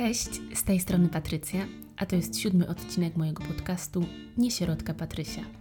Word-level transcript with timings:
Cześć, 0.00 0.40
z 0.54 0.64
tej 0.64 0.80
strony 0.80 1.08
Patrycja, 1.08 1.66
a 1.96 2.06
to 2.06 2.16
jest 2.16 2.38
siódmy 2.38 2.68
odcinek 2.68 3.16
mojego 3.16 3.44
podcastu 3.44 4.04
Niesierotka 4.36 4.94
Patrysia. 4.94 5.59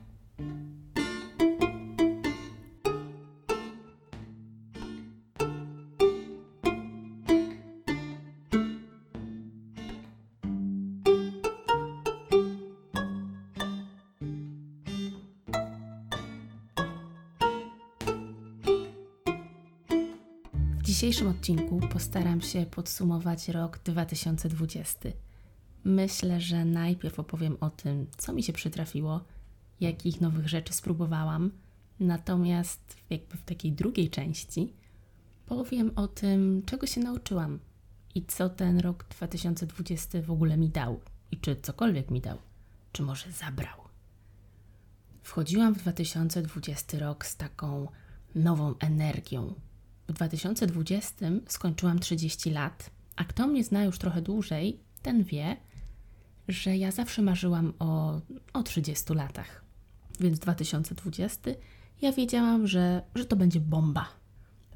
Dzisiejszym 21.09 21.31
odcinku 21.31 21.79
postaram 21.79 22.41
się 22.41 22.65
podsumować 22.65 23.47
rok 23.47 23.79
2020. 23.79 25.09
Myślę, 25.83 26.41
że 26.41 26.65
najpierw 26.65 27.19
opowiem 27.19 27.57
o 27.59 27.69
tym, 27.69 28.07
co 28.17 28.33
mi 28.33 28.43
się 28.43 28.53
przytrafiło, 28.53 29.25
jakich 29.79 30.21
nowych 30.21 30.49
rzeczy 30.49 30.73
spróbowałam, 30.73 31.51
natomiast 31.99 32.97
jakby 33.09 33.37
w 33.37 33.43
takiej 33.43 33.71
drugiej 33.71 34.09
części 34.09 34.73
powiem 35.45 35.91
o 35.95 36.07
tym, 36.07 36.61
czego 36.65 36.87
się 36.87 37.01
nauczyłam 37.01 37.59
i 38.15 38.25
co 38.25 38.49
ten 38.49 38.79
rok 38.79 39.05
2020 39.09 40.21
w 40.21 40.31
ogóle 40.31 40.57
mi 40.57 40.69
dał 40.69 40.99
i 41.31 41.37
czy 41.37 41.55
cokolwiek 41.61 42.11
mi 42.11 42.21
dał, 42.21 42.37
czy 42.91 43.03
może 43.03 43.31
zabrał. 43.31 43.79
Wchodziłam 45.21 45.75
w 45.75 45.77
2020 45.77 46.99
rok 46.99 47.25
z 47.25 47.35
taką 47.35 47.87
nową 48.35 48.75
energią, 48.79 49.53
w 50.09 50.13
2020 50.13 51.25
skończyłam 51.47 51.99
30 51.99 52.49
lat, 52.49 52.89
a 53.15 53.23
kto 53.23 53.47
mnie 53.47 53.63
zna 53.63 53.83
już 53.83 53.97
trochę 53.99 54.21
dłużej, 54.21 54.79
ten 55.01 55.23
wie, 55.23 55.57
że 56.47 56.77
ja 56.77 56.91
zawsze 56.91 57.21
marzyłam 57.21 57.73
o, 57.79 58.21
o 58.53 58.63
30 58.63 59.13
latach. 59.13 59.63
Więc 60.19 60.37
w 60.37 60.41
2020 60.41 61.51
ja 62.01 62.11
wiedziałam, 62.11 62.67
że, 62.67 63.01
że 63.15 63.25
to 63.25 63.35
będzie 63.35 63.59
bomba. 63.59 64.09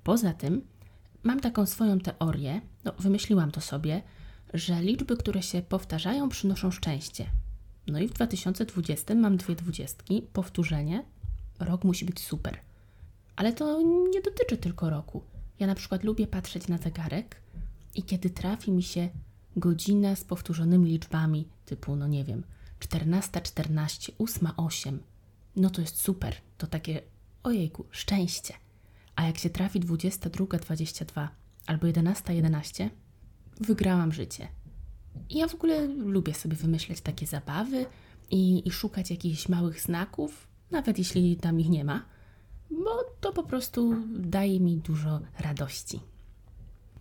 Poza 0.03 0.33
tym 0.33 0.61
mam 1.23 1.39
taką 1.39 1.65
swoją 1.65 1.99
teorię, 1.99 2.61
no 2.86 2.93
wymyśliłam 2.99 3.52
to 3.52 3.61
sobie, 3.61 4.02
że 4.53 4.81
liczby, 4.81 5.17
które 5.17 5.43
się 5.43 5.61
powtarzają, 5.61 6.30
przynoszą 6.30 6.71
szczęście. 6.71 7.25
No 7.88 7.99
i 7.99 8.08
w 8.08 8.13
2020 8.13 9.15
mam 9.15 9.38
dwie 9.38 9.55
dwudziestki, 9.55 10.21
powtórzenie, 10.33 11.05
rok 11.59 11.83
musi 11.83 12.05
być 12.05 12.19
super. 12.19 12.59
Ale 13.36 13.53
to 13.53 13.81
nie 14.14 14.22
dotyczy 14.22 14.58
tylko 14.58 14.89
roku. 14.89 15.23
Ja 15.59 15.67
na 15.67 15.76
przykład 15.76 16.03
lubię 16.03 16.28
patrzeć 16.28 16.67
na 16.67 16.78
zegarek 16.78 17.42
i 17.95 18.03
kiedy 18.03 18.30
trafi 18.30 18.72
mi 18.72 18.84
się 18.84 19.09
godzina 19.56 20.16
z 20.16 20.23
powtórzonymi 20.23 20.89
liczbami, 20.89 21.48
typu, 21.66 21.95
no 21.95 22.08
nie 22.08 22.23
wiem, 22.23 22.44
14, 22.80 23.42
14, 23.42 24.14
8, 24.20 24.50
8, 24.58 25.00
no 25.56 25.70
to 25.70 25.81
jest 25.81 25.98
super. 25.98 26.36
To 26.58 26.67
takie, 26.67 27.02
ojejku, 27.44 27.86
szczęście. 27.92 28.54
A 29.16 29.26
jak 29.26 29.38
się 29.38 29.50
trafi 29.50 29.80
22, 29.80 30.58
22 30.58 31.30
albo 31.66 31.88
11, 31.88 32.36
11, 32.36 32.89
wygrałam 33.61 34.11
życie. 34.11 34.48
I 35.30 35.38
ja 35.38 35.48
w 35.48 35.56
ogóle 35.56 35.88
lubię 35.88 36.34
sobie 36.34 36.56
wymyśleć 36.56 37.02
takie 37.02 37.28
zabawy 37.28 37.86
i, 38.31 38.67
i 38.67 38.72
szukać 38.72 39.11
jakichś 39.11 39.50
małych 39.50 39.81
znaków, 39.81 40.48
nawet 40.72 40.98
jeśli 40.98 41.38
tam 41.38 41.59
ich 41.59 41.70
nie 41.70 41.84
ma 41.84 42.06
bo 42.69 43.03
to 43.22 43.33
po 43.33 43.44
prostu 43.44 43.95
daje 44.19 44.59
mi 44.59 44.78
dużo 44.78 45.19
radości. 45.39 46.00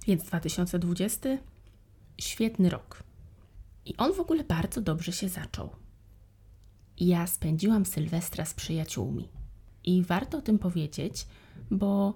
Więc 0.07 0.25
2020 0.25 1.29
świetny 2.19 2.71
rok. 2.71 3.03
I 3.85 3.97
on 3.97 4.13
w 4.13 4.21
ogóle 4.21 4.45
bardzo 4.45 4.81
dobrze 4.81 5.13
się 5.13 5.29
zaczął. 5.29 5.71
Ja 7.01 7.27
spędziłam 7.27 7.87
Sylwestra 7.87 8.45
z 8.45 8.55
przyjaciółmi. 8.55 9.29
I 9.85 10.03
warto 10.03 10.39
o 10.39 10.43
tym 10.43 10.59
powiedzieć, 10.59 11.27
bo 11.71 12.15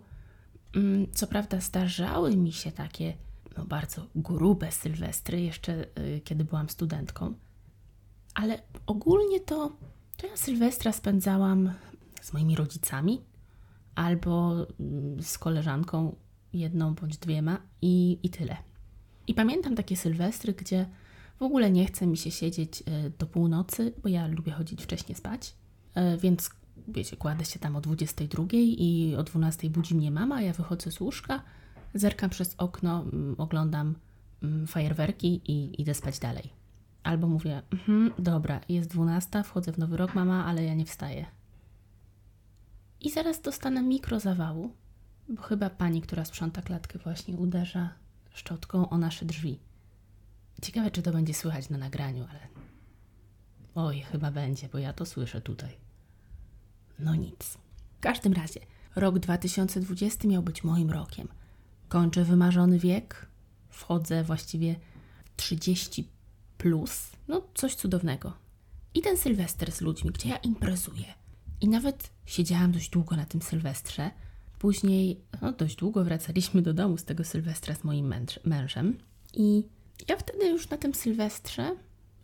mm, 0.75 1.07
co 1.13 1.27
prawda 1.27 1.61
zdarzały 1.61 2.37
mi 2.37 2.53
się 2.53 2.73
takie 2.73 3.15
no, 3.57 3.65
bardzo 3.65 4.07
grube 4.15 4.73
Sylwestry, 4.73 5.41
jeszcze 5.41 5.87
y, 5.99 6.21
kiedy 6.25 6.45
byłam 6.45 6.69
studentką, 6.69 7.35
ale 8.35 8.63
ogólnie 8.87 9.41
to, 9.41 9.77
to 10.17 10.27
ja 10.27 10.37
Sylwestra 10.37 10.93
spędzałam 10.93 11.73
z 12.23 12.33
moimi 12.33 12.57
rodzicami, 12.57 13.21
albo 13.97 14.67
mm, 14.81 15.23
z 15.23 15.39
koleżanką 15.39 16.17
jedną 16.53 16.95
bądź 16.95 17.17
dwiema 17.17 17.59
i, 17.83 18.19
i 18.23 18.31
tyle. 18.31 18.57
I 19.27 19.35
pamiętam 19.35 19.77
takie 19.77 19.97
sylwestry, 19.97 20.53
gdzie 20.53 20.87
w 21.39 21.43
ogóle 21.43 21.71
nie 21.71 21.87
chce 21.87 22.07
mi 22.07 22.17
się 22.17 22.31
siedzieć 22.31 22.83
e, 22.87 23.11
do 23.11 23.27
północy, 23.27 23.93
bo 24.03 24.09
ja 24.09 24.27
lubię 24.27 24.53
chodzić 24.53 24.83
wcześniej 24.83 25.17
spać, 25.17 25.55
e, 25.95 26.17
więc 26.17 26.51
wiecie, 26.89 27.17
kładę 27.17 27.45
się 27.45 27.59
tam 27.59 27.77
o 27.77 27.81
22 27.81 28.45
i 28.53 29.15
o 29.19 29.23
12 29.23 29.71
budzi 29.71 29.95
mnie 29.95 30.11
mama, 30.11 30.43
ja 30.43 30.53
wychodzę 30.53 30.91
z 30.91 31.01
łóżka, 31.01 31.43
zerkam 31.95 32.31
przez 32.31 32.55
okno, 32.59 33.03
mm, 33.03 33.35
oglądam 33.39 33.95
mm, 34.43 34.67
fajerwerki 34.67 35.41
i 35.45 35.81
idę 35.83 35.95
spać 35.95 36.19
dalej. 36.19 36.51
Albo 37.03 37.29
mówię, 37.29 37.63
mhm, 37.73 38.13
dobra, 38.19 38.61
jest 38.69 38.91
12, 38.91 39.43
wchodzę 39.43 39.73
w 39.73 39.79
nowy 39.79 39.97
rok, 39.97 40.15
mama, 40.15 40.45
ale 40.45 40.65
ja 40.65 40.75
nie 40.75 40.85
wstaję. 40.85 41.27
I 43.01 43.11
zaraz 43.11 43.41
dostanę 43.41 43.83
mikrozawału, 43.83 44.75
bo 45.29 45.43
chyba 45.43 45.71
pani, 45.71 46.03
która 46.03 46.25
sprząta 46.25 46.63
klatkę, 46.63 46.99
właśnie 46.99 47.37
uderza 47.37 47.91
szczotką 48.35 48.89
o 48.89 48.99
nasze 48.99 49.25
drzwi. 49.25 49.59
Ciekawe, 50.63 50.91
czy 50.91 51.03
to 51.03 51.13
będzie 51.13 51.35
słychać 51.35 51.69
na 51.69 51.79
nagraniu, 51.79 52.27
ale. 52.31 52.41
Oj, 53.75 54.01
chyba 54.01 54.31
będzie, 54.31 54.69
bo 54.69 54.79
ja 54.79 54.93
to 54.93 55.07
słyszę 55.07 55.41
tutaj. 55.41 55.77
No 56.99 57.15
nic. 57.15 57.59
W 57.97 58.01
każdym 58.01 58.33
razie, 58.33 58.61
rok 58.97 59.19
2020 59.19 60.29
miał 60.29 60.43
być 60.43 60.65
moim 60.65 60.91
rokiem. 60.91 61.29
Kończę 61.89 62.25
wymarzony 62.25 62.79
wiek, 62.79 63.27
wchodzę 63.69 64.25
właściwie 64.25 64.77
30 65.37 66.09
plus, 66.59 67.11
no 67.29 67.43
coś 67.55 67.75
cudownego. 67.75 68.33
I 68.95 69.01
ten 69.01 69.17
Sylwester 69.17 69.73
z 69.73 69.81
ludźmi, 69.81 70.11
gdzie 70.11 70.29
ja 70.29 70.37
imprezuję 70.37 71.15
i 71.61 71.69
nawet 71.69 72.11
siedziałam 72.27 72.73
dość 72.73 72.91
długo 72.91 73.17
na 73.17 73.25
tym 73.25 73.43
Sylwestrze. 73.43 74.11
Później, 74.59 75.21
no 75.43 75.53
dość 75.53 75.77
długo 75.77 76.05
wracaliśmy 76.05 76.63
do 76.63 76.75
domu 76.75 76.99
z 76.99 77.05
tego 77.05 77.25
Sylwestra 77.25 77.75
z 77.75 77.85
moim 77.85 78.15
mężem. 78.45 78.99
I 79.35 79.65
ja 80.09 80.17
wtedy 80.17 80.49
już 80.49 80.71
na 80.71 80.77
tym 80.77 80.95
Sylwestrze 80.95 81.77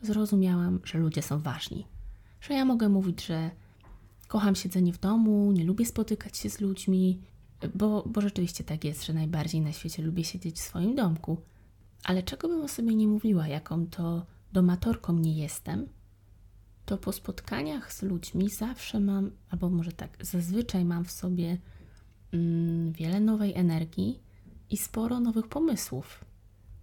zrozumiałam, 0.03 0.81
że 0.84 0.98
ludzie 0.98 1.22
są 1.22 1.38
ważni. 1.38 1.87
Że 2.41 2.54
ja 2.54 2.65
mogę 2.65 2.88
mówić, 2.88 3.26
że 3.26 3.50
kocham 4.28 4.54
siedzenie 4.54 4.93
w 4.93 5.00
domu, 5.00 5.53
nie 5.53 5.64
lubię 5.64 5.87
spotykać 5.87 6.37
się 6.37 6.50
z 6.50 6.60
ludźmi, 6.60 7.20
bo, 7.75 8.04
bo 8.06 8.20
rzeczywiście 8.20 8.64
tak 8.64 8.84
jest, 8.84 9.06
że 9.06 9.12
najbardziej 9.12 9.60
na 9.60 9.72
świecie 9.72 10.03
lubię 10.03 10.25
siedzieć 10.25 10.56
w 10.56 10.62
swoim 10.62 10.94
domku. 10.94 11.37
Ale 12.04 12.22
czego 12.22 12.49
bym 12.49 12.62
o 12.62 12.69
sobie 12.69 12.94
nie 12.94 13.09
mówiła, 13.09 13.49
jaką 13.49 13.87
to 13.87 14.26
domatorką 14.53 15.12
nie 15.12 15.34
jestem, 15.34 15.87
to 16.84 16.98
po 16.98 17.12
spotkaniach 17.12 17.93
z 17.93 18.03
ludźmi 18.03 18.50
zawsze 18.50 19.00
mam, 19.00 19.31
albo 19.50 19.70
może 19.70 19.93
tak, 19.93 20.16
zazwyczaj 20.20 20.84
mam 20.84 21.04
w 21.04 21.10
sobie 21.10 21.59
mm, 22.32 22.93
wiele 22.93 23.20
nowej 23.20 23.54
energii 23.54 24.20
i 24.70 24.76
sporo 24.76 25.20
nowych 25.20 25.48
pomysłów. 25.48 26.25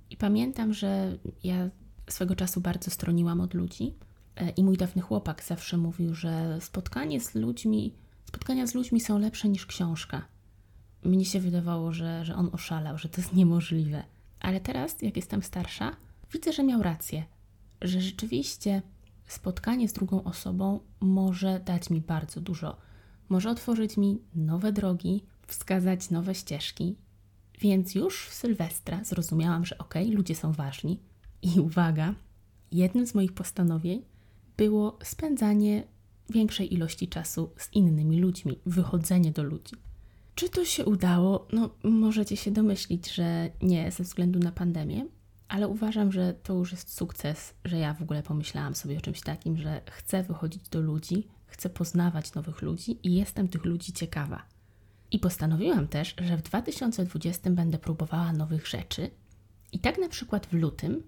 I 0.09 0.17
pamiętam, 0.17 0.73
że 0.73 1.17
ja 1.43 1.69
swego 2.09 2.35
czasu 2.35 2.61
bardzo 2.61 2.91
stroniłam 2.91 3.41
od 3.41 3.53
ludzi 3.53 3.93
e, 4.35 4.49
i 4.49 4.63
mój 4.63 4.77
dawny 4.77 5.01
chłopak 5.01 5.43
zawsze 5.43 5.77
mówił, 5.77 6.15
że 6.15 6.57
spotkanie 6.61 7.21
z 7.21 7.35
ludźmi, 7.35 7.93
spotkania 8.25 8.67
z 8.67 8.75
ludźmi 8.75 9.01
są 9.01 9.19
lepsze 9.19 9.49
niż 9.49 9.65
książka. 9.65 10.25
Mnie 11.03 11.25
się 11.25 11.39
wydawało, 11.39 11.93
że, 11.93 12.25
że 12.25 12.35
on 12.35 12.49
oszalał, 12.53 12.97
że 12.97 13.09
to 13.09 13.21
jest 13.21 13.33
niemożliwe. 13.33 14.03
Ale 14.39 14.61
teraz, 14.61 15.01
jak 15.01 15.15
jestem 15.15 15.43
starsza, 15.43 15.95
widzę, 16.33 16.53
że 16.53 16.63
miał 16.63 16.83
rację, 16.83 17.23
że 17.81 18.01
rzeczywiście 18.01 18.81
spotkanie 19.29 19.89
z 19.89 19.93
drugą 19.93 20.23
osobą 20.23 20.79
może 20.99 21.59
dać 21.59 21.89
mi 21.89 22.01
bardzo 22.01 22.41
dużo. 22.41 22.77
Może 23.29 23.49
otworzyć 23.49 23.97
mi 23.97 24.21
nowe 24.35 24.73
drogi, 24.73 25.23
wskazać 25.47 26.09
nowe 26.09 26.35
ścieżki. 26.35 26.95
Więc 27.61 27.95
już 27.95 28.27
w 28.27 28.33
Sylwestra 28.33 29.03
zrozumiałam, 29.03 29.65
że 29.65 29.77
okej, 29.77 30.03
okay, 30.03 30.15
ludzie 30.15 30.35
są 30.35 30.51
ważni. 30.51 30.99
I 31.41 31.59
uwaga, 31.59 32.15
jednym 32.71 33.07
z 33.07 33.15
moich 33.15 33.33
postanowień 33.33 34.01
było 34.57 34.99
spędzanie 35.03 35.83
większej 36.29 36.73
ilości 36.73 37.07
czasu 37.07 37.49
z 37.57 37.73
innymi 37.73 38.19
ludźmi, 38.19 38.59
wychodzenie 38.65 39.31
do 39.31 39.43
ludzi. 39.43 39.75
Czy 40.35 40.49
to 40.49 40.65
się 40.65 40.85
udało? 40.85 41.47
No, 41.53 41.69
możecie 41.83 42.37
się 42.37 42.51
domyślić, 42.51 43.13
że 43.13 43.49
nie 43.61 43.91
ze 43.91 44.03
względu 44.03 44.39
na 44.39 44.51
pandemię, 44.51 45.05
ale 45.49 45.67
uważam, 45.67 46.11
że 46.11 46.33
to 46.33 46.53
już 46.53 46.71
jest 46.71 46.97
sukces, 46.97 47.53
że 47.65 47.77
ja 47.77 47.93
w 47.93 48.01
ogóle 48.01 48.23
pomyślałam 48.23 48.75
sobie 48.75 48.97
o 48.97 49.01
czymś 49.01 49.21
takim, 49.21 49.57
że 49.57 49.81
chcę 49.91 50.23
wychodzić 50.23 50.69
do 50.69 50.81
ludzi, 50.81 51.27
chcę 51.45 51.69
poznawać 51.69 52.33
nowych 52.33 52.61
ludzi 52.61 53.07
i 53.07 53.15
jestem 53.15 53.47
tych 53.47 53.65
ludzi 53.65 53.93
ciekawa. 53.93 54.45
I 55.11 55.19
postanowiłam 55.19 55.87
też, 55.87 56.15
że 56.17 56.37
w 56.37 56.41
2020 56.41 57.49
będę 57.49 57.77
próbowała 57.77 58.33
nowych 58.33 58.67
rzeczy. 58.67 59.11
I 59.71 59.79
tak 59.79 59.97
na 59.97 60.09
przykład 60.09 60.45
w 60.45 60.53
lutym 60.53 61.03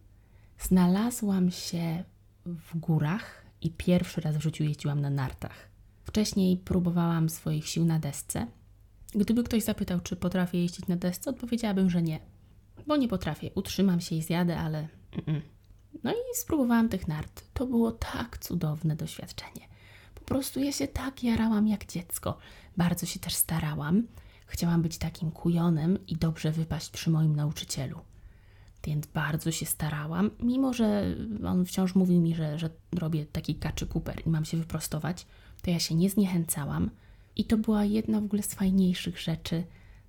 znalazłam 0.60 1.52
się 1.52 2.04
w 2.46 2.78
górach 2.78 3.46
i 3.62 3.72
pierwszy 3.72 4.22
raz 4.22 4.38
w 4.38 4.42
życiu 4.42 4.64
jeździłam 4.64 5.02
na 5.02 5.10
nartach. 5.10 5.68
Wcześniej 6.04 6.58
próbowałam 6.58 7.30
swoich 7.30 7.68
sił 7.68 7.86
na 7.86 8.00
desce. 8.00 8.48
Gdyby 9.16 9.44
ktoś 9.44 9.64
zapytał, 9.64 10.00
czy 10.00 10.16
potrafię 10.16 10.62
jeździć 10.62 10.88
na 10.88 10.96
desce, 10.96 11.30
odpowiedziałabym, 11.30 11.90
że 11.90 12.02
nie. 12.02 12.31
Bo 12.88 12.98
nie 12.98 13.08
potrafię. 13.08 13.52
Utrzymam 13.56 14.02
się 14.02 14.16
i 14.16 14.22
zjadę, 14.22 14.58
ale. 14.58 14.88
Mm-mm. 15.12 15.42
No 16.04 16.12
i 16.12 16.16
spróbowałam 16.36 16.90
tych 16.90 17.08
nart. 17.08 17.44
To 17.54 17.66
było 17.66 17.92
tak 17.92 18.38
cudowne 18.38 18.96
doświadczenie. 18.96 19.68
Po 20.16 20.22
prostu 20.22 20.60
ja 20.60 20.72
się 20.72 20.88
tak 20.88 21.24
jarałam 21.24 21.68
jak 21.68 21.86
dziecko. 21.86 22.38
Bardzo 22.78 23.06
się 23.06 23.20
też 23.20 23.34
starałam. 23.34 24.08
Chciałam 24.46 24.82
być 24.82 24.98
takim 24.98 25.32
kujonem 25.32 26.06
i 26.08 26.16
dobrze 26.16 26.52
wypaść 26.52 26.90
przy 26.90 27.10
moim 27.10 27.36
nauczycielu. 27.36 28.00
Więc 28.84 29.08
bardzo 29.08 29.52
się 29.52 29.66
starałam, 29.66 30.32
mimo 30.40 30.74
że 30.74 31.16
on 31.46 31.66
wciąż 31.66 31.96
mówił 31.96 32.22
mi, 32.22 32.36
że, 32.36 32.60
że 32.60 32.70
robię 33.00 33.26
taki 33.26 33.56
kaczy 33.56 33.88
kuper 33.88 34.22
i 34.26 34.30
mam 34.30 34.46
się 34.46 34.58
wyprostować, 34.58 35.28
to 35.62 35.72
ja 35.72 35.80
się 35.80 35.96
nie 35.96 36.10
zniechęcałam. 36.10 36.90
I 37.36 37.46
to 37.46 37.58
była 37.58 37.84
jedna 37.84 38.22
w 38.22 38.24
ogóle 38.24 38.44
z 38.44 38.54
fajniejszych 38.54 39.20
rzeczy 39.20 39.64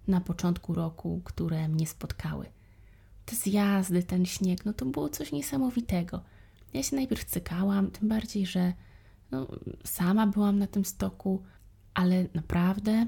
na 0.08 0.20
początku 0.20 0.74
roku, 0.74 1.20
które 1.24 1.68
mnie 1.68 1.86
spotkały. 1.86 2.46
Te 3.24 3.36
zjazdy, 3.36 4.02
ten 4.02 4.26
śnieg, 4.26 4.64
no 4.64 4.72
to 4.72 4.86
było 4.86 5.08
coś 5.08 5.32
niesamowitego. 5.32 6.22
Ja 6.74 6.82
się 6.82 6.96
najpierw 6.96 7.24
cykałam, 7.24 7.90
tym 7.90 8.08
bardziej, 8.08 8.46
że 8.46 8.72
no, 9.30 9.46
sama 9.84 10.26
byłam 10.26 10.58
na 10.58 10.66
tym 10.66 10.84
stoku, 10.84 11.42
ale 11.94 12.26
naprawdę 12.34 13.06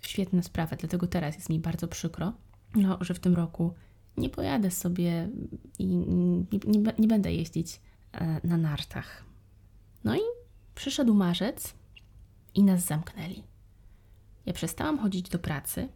świetna 0.00 0.42
sprawa, 0.42 0.76
dlatego 0.76 1.06
teraz 1.06 1.34
jest 1.34 1.48
mi 1.48 1.58
bardzo 1.58 1.88
przykro, 1.88 2.32
no, 2.74 2.98
że 3.00 3.14
w 3.14 3.18
tym 3.18 3.34
roku 3.34 3.74
nie 4.16 4.28
pojadę 4.28 4.70
sobie 4.70 5.28
i 5.78 5.86
nie, 5.86 6.58
nie, 6.66 6.92
nie 6.98 7.08
będę 7.08 7.32
jeździć 7.32 7.80
e, 8.12 8.40
na 8.48 8.56
nartach. 8.56 9.24
No 10.04 10.16
i 10.16 10.20
przyszedł 10.74 11.14
marzec 11.14 11.74
i 12.54 12.62
nas 12.62 12.84
zamknęli. 12.84 13.42
Ja 14.46 14.52
przestałam 14.52 14.98
chodzić 14.98 15.28
do 15.28 15.38
pracy 15.38 15.88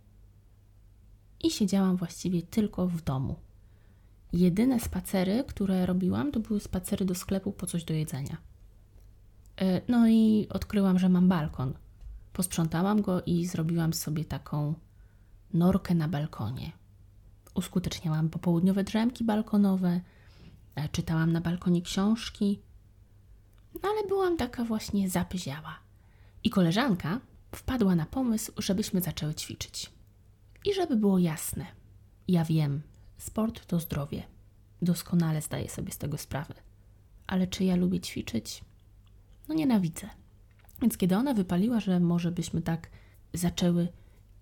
i 1.44 1.50
siedziałam 1.50 1.96
właściwie 1.96 2.42
tylko 2.42 2.86
w 2.86 3.02
domu. 3.02 3.36
Jedyne 4.32 4.80
spacery, 4.80 5.44
które 5.48 5.86
robiłam, 5.86 6.32
to 6.32 6.40
były 6.40 6.60
spacery 6.60 7.04
do 7.04 7.14
sklepu 7.14 7.52
po 7.52 7.66
coś 7.66 7.84
do 7.84 7.94
jedzenia. 7.94 8.36
E, 9.60 9.80
no 9.88 10.08
i 10.08 10.46
odkryłam, 10.50 10.98
że 10.98 11.08
mam 11.08 11.28
balkon. 11.28 11.74
Posprzątałam 12.32 13.02
go 13.02 13.22
i 13.22 13.46
zrobiłam 13.46 13.92
sobie 13.92 14.24
taką 14.24 14.74
norkę 15.54 15.94
na 15.94 16.08
balkonie. 16.08 16.72
Uskuteczniałam 17.54 18.28
popołudniowe 18.28 18.84
drzemki 18.84 19.24
balkonowe, 19.24 20.00
e, 20.74 20.88
czytałam 20.88 21.32
na 21.32 21.40
balkonie 21.40 21.82
książki, 21.82 22.60
no 23.74 23.88
ale 23.90 24.08
byłam 24.08 24.36
taka 24.36 24.64
właśnie 24.64 25.10
zapyziała. 25.10 25.78
I 26.44 26.50
koleżanka 26.50 27.20
wpadła 27.54 27.94
na 27.94 28.06
pomysł, 28.06 28.52
żebyśmy 28.58 29.00
zaczęły 29.00 29.34
ćwiczyć. 29.34 29.92
I 30.64 30.74
żeby 30.74 30.96
było 30.96 31.18
jasne, 31.18 31.66
ja 32.28 32.44
wiem, 32.44 32.82
sport 33.20 33.66
to 33.66 33.80
zdrowie. 33.80 34.22
Doskonale 34.82 35.42
zdaję 35.42 35.68
sobie 35.68 35.92
z 35.92 35.98
tego 35.98 36.18
sprawę. 36.18 36.54
Ale 37.26 37.46
czy 37.46 37.64
ja 37.64 37.76
lubię 37.76 38.00
ćwiczyć? 38.00 38.64
No 39.48 39.54
nienawidzę. 39.54 40.08
Więc 40.82 40.96
kiedy 40.96 41.16
ona 41.16 41.34
wypaliła, 41.34 41.80
że 41.80 42.00
może 42.00 42.32
byśmy 42.32 42.62
tak 42.62 42.90
zaczęły 43.34 43.88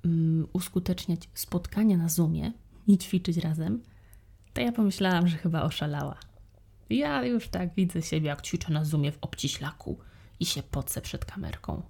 um, 0.05 0.47
uskuteczniać 0.53 1.29
spotkania 1.35 1.97
na 1.97 2.09
Zoomie 2.09 2.53
i 2.87 2.99
ćwiczyć 2.99 3.37
razem, 3.37 3.83
to 4.55 4.61
ja 4.61 4.73
pomyślałam, 4.73 5.29
że 5.29 5.37
chyba 5.37 5.63
oszalała. 5.63 6.17
Ja 6.91 7.25
już 7.25 7.49
tak 7.49 7.75
widzę 7.75 8.03
siebie, 8.03 8.29
jak 8.29 8.43
ćwiczę 8.43 8.73
na 8.73 8.85
Zoomie 8.85 9.13
w 9.13 9.19
obciślaku 9.21 9.99
i 10.41 10.47
się 10.47 10.63
pocę 10.63 11.01
przed 11.01 11.25
kamerką. 11.25 11.83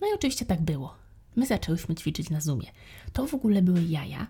No 0.00 0.06
i 0.06 0.14
oczywiście 0.14 0.46
tak 0.46 0.62
było. 0.62 0.94
My 1.36 1.46
zaczęłyśmy 1.46 1.94
ćwiczyć 1.94 2.30
na 2.30 2.40
Zoomie. 2.40 2.66
To 3.12 3.26
w 3.26 3.34
ogóle 3.34 3.62
były 3.62 3.82
jaja, 3.82 4.26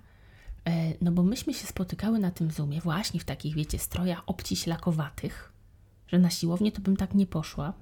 no 1.01 1.13
bo 1.13 1.23
myśmy 1.23 1.55
się 1.55 1.67
spotykały 1.67 2.19
na 2.19 2.31
tym 2.31 2.51
Zoomie 2.51 2.81
właśnie 2.81 3.21
w 3.21 3.25
takich, 3.25 3.55
wiecie, 3.55 3.79
strojach 3.79 4.23
obciślakowatych, 4.27 5.53
że 6.09 6.19
na 6.19 6.31
siłownię 6.31 6.73
to 6.73 6.81
bym 6.81 6.97
tak 6.97 7.15
nie 7.15 7.27
poszła, 7.27 7.73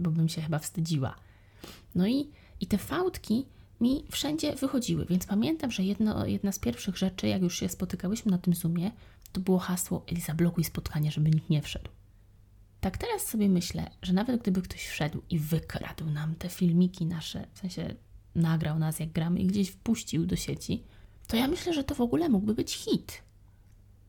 bo 0.00 0.10
bym 0.10 0.28
się 0.28 0.42
chyba 0.42 0.58
wstydziła. 0.58 1.14
No 1.94 2.06
i, 2.06 2.28
i 2.60 2.66
te 2.66 2.78
fałdki 2.78 3.46
mi 3.80 4.04
wszędzie 4.10 4.56
wychodziły, 4.56 5.06
więc 5.06 5.26
pamiętam, 5.26 5.70
że 5.70 5.82
jedno, 5.82 6.26
jedna 6.26 6.52
z 6.52 6.58
pierwszych 6.58 6.96
rzeczy, 6.98 7.28
jak 7.28 7.42
już 7.42 7.58
się 7.58 7.68
spotykałyśmy 7.68 8.30
na 8.30 8.38
tym 8.38 8.54
Zoomie, 8.54 8.90
to 9.32 9.40
było 9.40 9.58
hasło 9.58 10.04
Eliza, 10.06 10.34
blokuj 10.34 10.64
spotkanie, 10.64 11.12
żeby 11.12 11.30
nikt 11.30 11.50
nie 11.50 11.62
wszedł. 11.62 11.90
Tak 12.80 12.98
teraz 12.98 13.26
sobie 13.26 13.48
myślę, 13.48 13.90
że 14.02 14.12
nawet 14.12 14.42
gdyby 14.42 14.62
ktoś 14.62 14.86
wszedł 14.86 15.22
i 15.30 15.38
wykradł 15.38 16.10
nam 16.10 16.34
te 16.34 16.48
filmiki 16.48 17.06
nasze, 17.06 17.46
w 17.52 17.58
sensie 17.58 17.94
nagrał 18.34 18.78
nas 18.78 19.00
jak 19.00 19.12
gramy 19.12 19.40
i 19.40 19.46
gdzieś 19.46 19.68
wpuścił 19.68 20.26
do 20.26 20.36
sieci, 20.36 20.84
to 21.26 21.36
ja 21.36 21.48
myślę, 21.48 21.72
że 21.72 21.84
to 21.84 21.94
w 21.94 22.00
ogóle 22.00 22.28
mógłby 22.28 22.54
być 22.54 22.74
hit. 22.74 23.22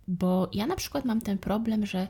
Bo 0.07 0.49
ja 0.53 0.67
na 0.67 0.75
przykład 0.75 1.05
mam 1.05 1.21
ten 1.21 1.37
problem, 1.37 1.85
że 1.85 2.07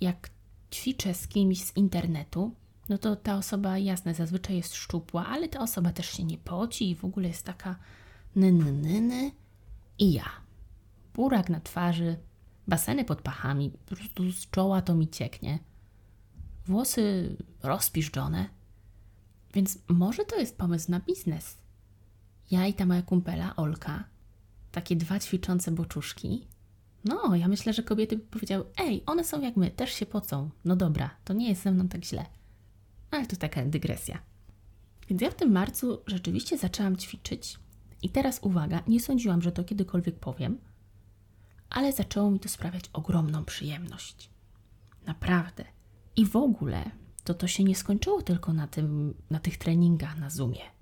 jak 0.00 0.30
ćwiczę 0.72 1.14
z 1.14 1.28
kimś 1.28 1.64
z 1.64 1.76
internetu, 1.76 2.54
no 2.88 2.98
to 2.98 3.16
ta 3.16 3.36
osoba, 3.36 3.78
jasne, 3.78 4.14
zazwyczaj 4.14 4.56
jest 4.56 4.74
szczupła, 4.74 5.26
ale 5.26 5.48
ta 5.48 5.60
osoba 5.60 5.92
też 5.92 6.10
się 6.10 6.24
nie 6.24 6.38
poci 6.38 6.90
i 6.90 6.94
w 6.94 7.04
ogóle 7.04 7.28
jest 7.28 7.44
taka 7.46 7.76
nyny, 8.36 8.72
nyny. 8.72 9.30
I 9.98 10.12
ja. 10.12 10.30
Burak 11.14 11.48
na 11.50 11.60
twarzy, 11.60 12.16
baseny 12.68 13.04
pod 13.04 13.22
pachami, 13.22 13.70
po 13.70 13.96
prostu 13.96 14.32
z 14.32 14.50
czoła 14.50 14.82
to 14.82 14.94
mi 14.94 15.08
cieknie. 15.08 15.58
Włosy 16.66 17.36
rozpiszczone. 17.62 18.48
Więc 19.54 19.78
może 19.88 20.24
to 20.24 20.36
jest 20.36 20.58
pomysł 20.58 20.90
na 20.90 21.00
biznes. 21.00 21.56
Ja 22.50 22.66
i 22.66 22.74
ta 22.74 22.86
moja 22.86 23.02
kumpela, 23.02 23.56
Olka, 23.56 24.04
takie 24.72 24.96
dwa 24.96 25.18
ćwiczące 25.18 25.70
boczuszki. 25.70 26.46
No, 27.04 27.36
ja 27.36 27.48
myślę, 27.48 27.72
że 27.72 27.82
kobiety 27.82 28.16
by 28.16 28.22
powiedziały, 28.22 28.64
ej, 28.78 29.02
one 29.06 29.24
są 29.24 29.40
jak 29.40 29.56
my, 29.56 29.70
też 29.70 29.92
się 29.92 30.06
pocą. 30.06 30.50
No 30.64 30.76
dobra, 30.76 31.10
to 31.24 31.32
nie 31.32 31.48
jest 31.48 31.62
ze 31.62 31.72
mną 31.72 31.88
tak 31.88 32.04
źle. 32.04 32.26
Ale 33.10 33.26
to 33.26 33.36
taka 33.36 33.64
dygresja. 33.64 34.18
Więc 35.08 35.22
ja 35.22 35.30
w 35.30 35.34
tym 35.34 35.52
marcu 35.52 36.02
rzeczywiście 36.06 36.58
zaczęłam 36.58 36.96
ćwiczyć 36.96 37.58
i 38.02 38.10
teraz 38.10 38.38
uwaga, 38.42 38.82
nie 38.88 39.00
sądziłam, 39.00 39.42
że 39.42 39.52
to 39.52 39.64
kiedykolwiek 39.64 40.18
powiem, 40.18 40.58
ale 41.70 41.92
zaczęło 41.92 42.30
mi 42.30 42.40
to 42.40 42.48
sprawiać 42.48 42.84
ogromną 42.92 43.44
przyjemność. 43.44 44.30
Naprawdę. 45.06 45.64
I 46.16 46.26
w 46.26 46.36
ogóle 46.36 46.90
to 47.24 47.34
to 47.34 47.46
się 47.46 47.64
nie 47.64 47.74
skończyło 47.74 48.22
tylko 48.22 48.52
na, 48.52 48.66
tym, 48.66 49.14
na 49.30 49.40
tych 49.40 49.58
treningach 49.58 50.18
na 50.18 50.30
Zoomie. 50.30 50.79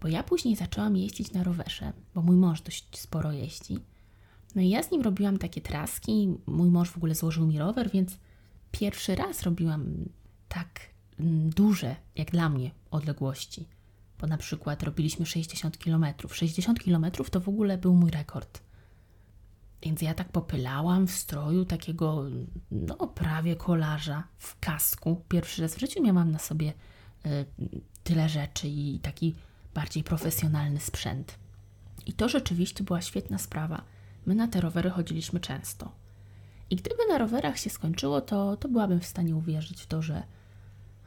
Bo 0.00 0.08
ja 0.08 0.22
później 0.22 0.56
zaczęłam 0.56 0.96
jeździć 0.96 1.32
na 1.32 1.44
rowerze, 1.44 1.92
bo 2.14 2.22
mój 2.22 2.36
mąż 2.36 2.60
dość 2.60 2.98
sporo 2.98 3.32
jeździ. 3.32 3.78
No 4.54 4.62
i 4.62 4.68
ja 4.68 4.82
z 4.82 4.90
nim 4.90 5.02
robiłam 5.02 5.38
takie 5.38 5.60
traski. 5.60 6.34
Mój 6.46 6.70
mąż 6.70 6.90
w 6.90 6.96
ogóle 6.96 7.14
złożył 7.14 7.46
mi 7.46 7.58
rower, 7.58 7.90
więc 7.90 8.18
pierwszy 8.72 9.14
raz 9.14 9.42
robiłam 9.42 10.08
tak 10.48 10.90
Mm, 11.20 11.50
duże, 11.50 11.96
jak 12.16 12.30
dla 12.30 12.48
mnie, 12.48 12.70
odległości. 12.90 13.68
Bo 14.20 14.26
na 14.26 14.36
przykład 14.36 14.82
robiliśmy 14.82 15.26
60 15.26 15.78
km. 15.78 16.04
60 16.32 16.84
km 16.84 17.10
to 17.30 17.40
w 17.40 17.48
ogóle 17.48 17.78
był 17.78 17.94
mój 17.94 18.10
rekord. 18.10 18.60
Więc 19.82 20.02
ja 20.02 20.14
tak 20.14 20.28
popylałam 20.28 21.06
w 21.06 21.10
stroju 21.10 21.64
takiego, 21.64 22.24
no 22.70 22.96
prawie 22.96 23.56
kolarza, 23.56 24.24
w 24.38 24.60
kasku. 24.60 25.24
Pierwszy 25.28 25.62
raz 25.62 25.74
w 25.74 25.80
życiu 25.80 26.02
miałam 26.02 26.30
na 26.30 26.38
sobie 26.38 26.72
y, 27.26 27.46
tyle 28.04 28.28
rzeczy 28.28 28.68
i 28.68 28.98
taki 28.98 29.34
bardziej 29.74 30.04
profesjonalny 30.04 30.80
sprzęt. 30.80 31.38
I 32.06 32.12
to 32.12 32.28
rzeczywiście 32.28 32.84
była 32.84 33.00
świetna 33.02 33.38
sprawa. 33.38 33.82
My 34.26 34.34
na 34.34 34.48
te 34.48 34.60
rowery 34.60 34.90
chodziliśmy 34.90 35.40
często. 35.40 35.92
I 36.70 36.76
gdyby 36.76 37.06
na 37.08 37.18
rowerach 37.18 37.58
się 37.58 37.70
skończyło, 37.70 38.20
to, 38.20 38.56
to 38.56 38.68
byłabym 38.68 39.00
w 39.00 39.06
stanie 39.06 39.36
uwierzyć 39.36 39.82
w 39.82 39.86
to, 39.86 40.02
że 40.02 40.22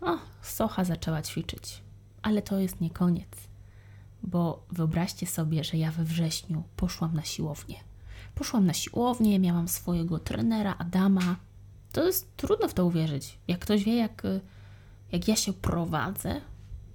o, 0.02 0.18
Socha 0.42 0.84
zaczęła 0.84 1.22
ćwiczyć. 1.22 1.84
Ale 2.22 2.42
to 2.42 2.60
jest 2.60 2.82
nie 2.82 2.90
koniec. 2.90 3.30
Bo 4.24 4.66
wyobraźcie 4.72 5.28
sobie, 5.28 5.64
że 5.64 5.78
ja 5.78 5.92
we 5.92 6.04
wrześniu 6.04 6.64
poszłam 6.76 7.14
na 7.14 7.24
siłownię. 7.24 7.76
Poszłam 8.36 8.66
na 8.66 8.74
siłownię, 8.74 9.40
miałam 9.40 9.68
swojego 9.68 10.20
trenera 10.20 10.76
Adama. 10.78 11.36
To 11.92 12.06
jest 12.06 12.38
trudno 12.38 12.68
w 12.68 12.74
to 12.74 12.86
uwierzyć. 12.86 13.40
Jak 13.48 13.60
ktoś 13.60 13.84
wie, 13.84 13.96
jak, 13.96 14.24
jak 15.12 15.28
ja 15.28 15.36
się 15.36 15.54
prowadzę, 15.54 16.42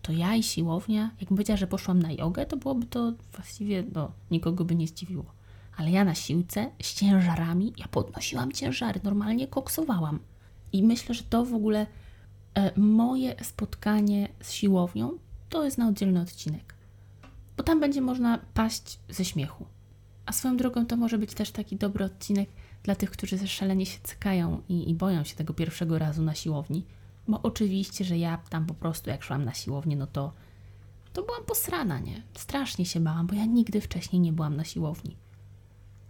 to 0.08 0.12
ja 0.12 0.34
i 0.34 0.42
siłownia, 0.42 1.02
jakbym 1.02 1.36
powiedziała, 1.36 1.56
że 1.56 1.66
poszłam 1.66 2.02
na 2.02 2.12
jogę, 2.12 2.46
to 2.46 2.56
byłoby 2.56 2.86
to 2.86 3.12
właściwie, 3.32 3.84
no, 3.94 4.12
nikogo 4.30 4.64
by 4.64 4.74
nie 4.74 4.86
zdziwiło. 4.86 5.24
Ale 5.76 5.90
ja 5.90 6.04
na 6.04 6.14
siłce 6.14 6.70
z 6.82 6.94
ciężarami, 6.94 7.72
ja 7.76 7.88
podnosiłam 7.88 8.52
ciężary, 8.52 9.00
normalnie 9.04 9.46
koksowałam. 9.46 10.18
I 10.72 10.82
myślę, 10.82 11.14
że 11.14 11.22
to 11.22 11.44
w 11.44 11.54
ogóle 11.54 11.86
E, 12.58 12.72
moje 12.76 13.44
spotkanie 13.44 14.28
z 14.42 14.52
siłownią 14.52 15.18
to 15.48 15.64
jest 15.64 15.78
na 15.78 15.88
oddzielny 15.88 16.20
odcinek, 16.20 16.74
bo 17.56 17.62
tam 17.62 17.80
będzie 17.80 18.00
można 18.00 18.38
paść 18.54 18.98
ze 19.08 19.24
śmiechu. 19.24 19.66
A 20.26 20.32
swoją 20.32 20.56
drogą 20.56 20.86
to 20.86 20.96
może 20.96 21.18
być 21.18 21.34
też 21.34 21.50
taki 21.50 21.76
dobry 21.76 22.04
odcinek 22.04 22.48
dla 22.82 22.94
tych, 22.94 23.10
którzy 23.10 23.48
szalenie 23.48 23.86
się 23.86 23.98
cykają 24.02 24.62
i, 24.68 24.90
i 24.90 24.94
boją 24.94 25.24
się 25.24 25.36
tego 25.36 25.54
pierwszego 25.54 25.98
razu 25.98 26.22
na 26.22 26.34
siłowni. 26.34 26.84
Bo 27.28 27.42
oczywiście, 27.42 28.04
że 28.04 28.18
ja 28.18 28.36
tam 28.36 28.66
po 28.66 28.74
prostu 28.74 29.10
jak 29.10 29.22
szłam 29.22 29.44
na 29.44 29.54
siłownię, 29.54 29.96
no 29.96 30.06
to, 30.06 30.32
to 31.12 31.22
byłam 31.22 31.44
posrana, 31.44 31.98
nie? 31.98 32.22
Strasznie 32.34 32.86
się 32.86 33.00
bałam, 33.00 33.26
bo 33.26 33.34
ja 33.34 33.44
nigdy 33.44 33.80
wcześniej 33.80 34.20
nie 34.20 34.32
byłam 34.32 34.56
na 34.56 34.64
siłowni. 34.64 35.16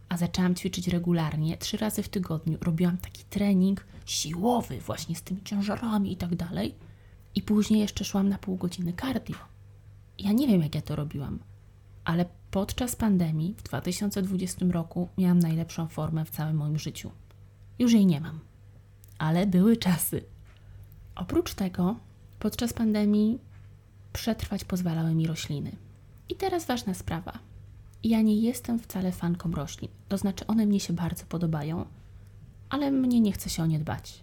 A 0.08 0.16
zaczęłam 0.16 0.54
ćwiczyć 0.54 0.88
regularnie, 0.88 1.56
trzy 1.56 1.76
razy 1.76 2.02
w 2.02 2.08
tygodniu. 2.08 2.58
Robiłam 2.60 2.98
taki 2.98 3.24
trening 3.24 3.86
siłowy, 4.06 4.80
właśnie 4.80 5.16
z 5.16 5.22
tymi 5.22 5.42
ciężarami 5.42 6.12
i 6.12 6.16
tak 6.16 6.34
dalej. 6.36 6.74
I 7.34 7.42
później 7.42 7.80
jeszcze 7.80 8.04
szłam 8.04 8.28
na 8.28 8.38
pół 8.38 8.56
godziny 8.56 8.92
cardio. 9.00 9.36
Ja 10.18 10.32
nie 10.32 10.48
wiem, 10.48 10.62
jak 10.62 10.74
ja 10.74 10.82
to 10.82 10.96
robiłam, 10.96 11.38
ale 12.04 12.26
podczas 12.50 12.96
pandemii 12.96 13.54
w 13.54 13.62
2020 13.62 14.66
roku 14.70 15.08
miałam 15.18 15.38
najlepszą 15.38 15.88
formę 15.88 16.24
w 16.24 16.30
całym 16.30 16.56
moim 16.56 16.78
życiu. 16.78 17.10
Już 17.78 17.92
jej 17.92 18.06
nie 18.06 18.20
mam, 18.20 18.40
ale 19.18 19.46
były 19.46 19.76
czasy. 19.76 20.24
Oprócz 21.18 21.54
tego, 21.54 21.96
podczas 22.38 22.72
pandemii 22.72 23.38
przetrwać 24.12 24.64
pozwalały 24.64 25.14
mi 25.14 25.26
rośliny. 25.26 25.72
I 26.28 26.34
teraz 26.34 26.66
ważna 26.66 26.94
sprawa. 26.94 27.38
Ja 28.04 28.22
nie 28.22 28.40
jestem 28.40 28.78
wcale 28.78 29.12
fanką 29.12 29.52
roślin, 29.52 29.88
to 30.08 30.18
znaczy 30.18 30.46
one 30.46 30.66
mnie 30.66 30.80
się 30.80 30.92
bardzo 30.92 31.24
podobają, 31.26 31.84
ale 32.70 32.90
mnie 32.90 33.20
nie 33.20 33.32
chce 33.32 33.50
się 33.50 33.62
o 33.62 33.66
nie 33.66 33.78
dbać. 33.78 34.20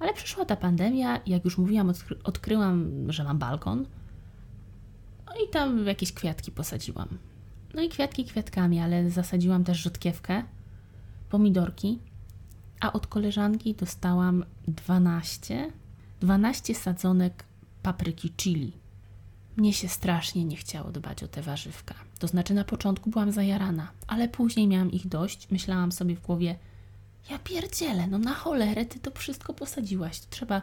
Ale 0.00 0.14
przyszła 0.14 0.44
ta 0.44 0.56
pandemia, 0.56 1.20
jak 1.26 1.44
już 1.44 1.58
mówiłam, 1.58 1.90
odkry 1.90 2.16
odkryłam, 2.24 2.90
że 3.12 3.24
mam 3.24 3.38
balkon. 3.38 3.86
No 5.26 5.32
i 5.46 5.50
tam 5.50 5.86
jakieś 5.86 6.12
kwiatki 6.12 6.52
posadziłam. 6.52 7.08
No 7.74 7.82
i 7.82 7.88
kwiatki 7.88 8.24
kwiatkami, 8.24 8.80
ale 8.80 9.10
zasadziłam 9.10 9.64
też 9.64 9.78
rzodkiewkę, 9.78 10.42
pomidorki, 11.30 11.98
a 12.80 12.92
od 12.92 13.06
koleżanki 13.06 13.74
dostałam 13.74 14.44
12, 14.68 15.72
12 16.20 16.74
sadzonek 16.74 17.44
papryki 17.82 18.30
chili. 18.30 18.72
Mnie 19.56 19.72
się 19.72 19.88
strasznie 19.88 20.44
nie 20.44 20.56
chciało 20.56 20.92
dbać 20.92 21.22
o 21.22 21.28
te 21.28 21.42
warzywka. 21.42 21.94
To 22.18 22.28
znaczy 22.28 22.54
na 22.54 22.64
początku 22.64 23.10
byłam 23.10 23.32
zajarana, 23.32 23.90
ale 24.06 24.28
później 24.28 24.66
miałam 24.66 24.92
ich 24.92 25.06
dość. 25.06 25.50
Myślałam 25.50 25.92
sobie 25.92 26.16
w 26.16 26.20
głowie, 26.20 26.58
ja 27.30 27.38
pierdzielę, 27.38 28.06
no 28.06 28.18
na 28.18 28.34
cholerę 28.34 28.86
ty 28.86 29.00
to 29.00 29.10
wszystko 29.10 29.54
posadziłaś. 29.54 30.20
To 30.20 30.26
trzeba 30.30 30.62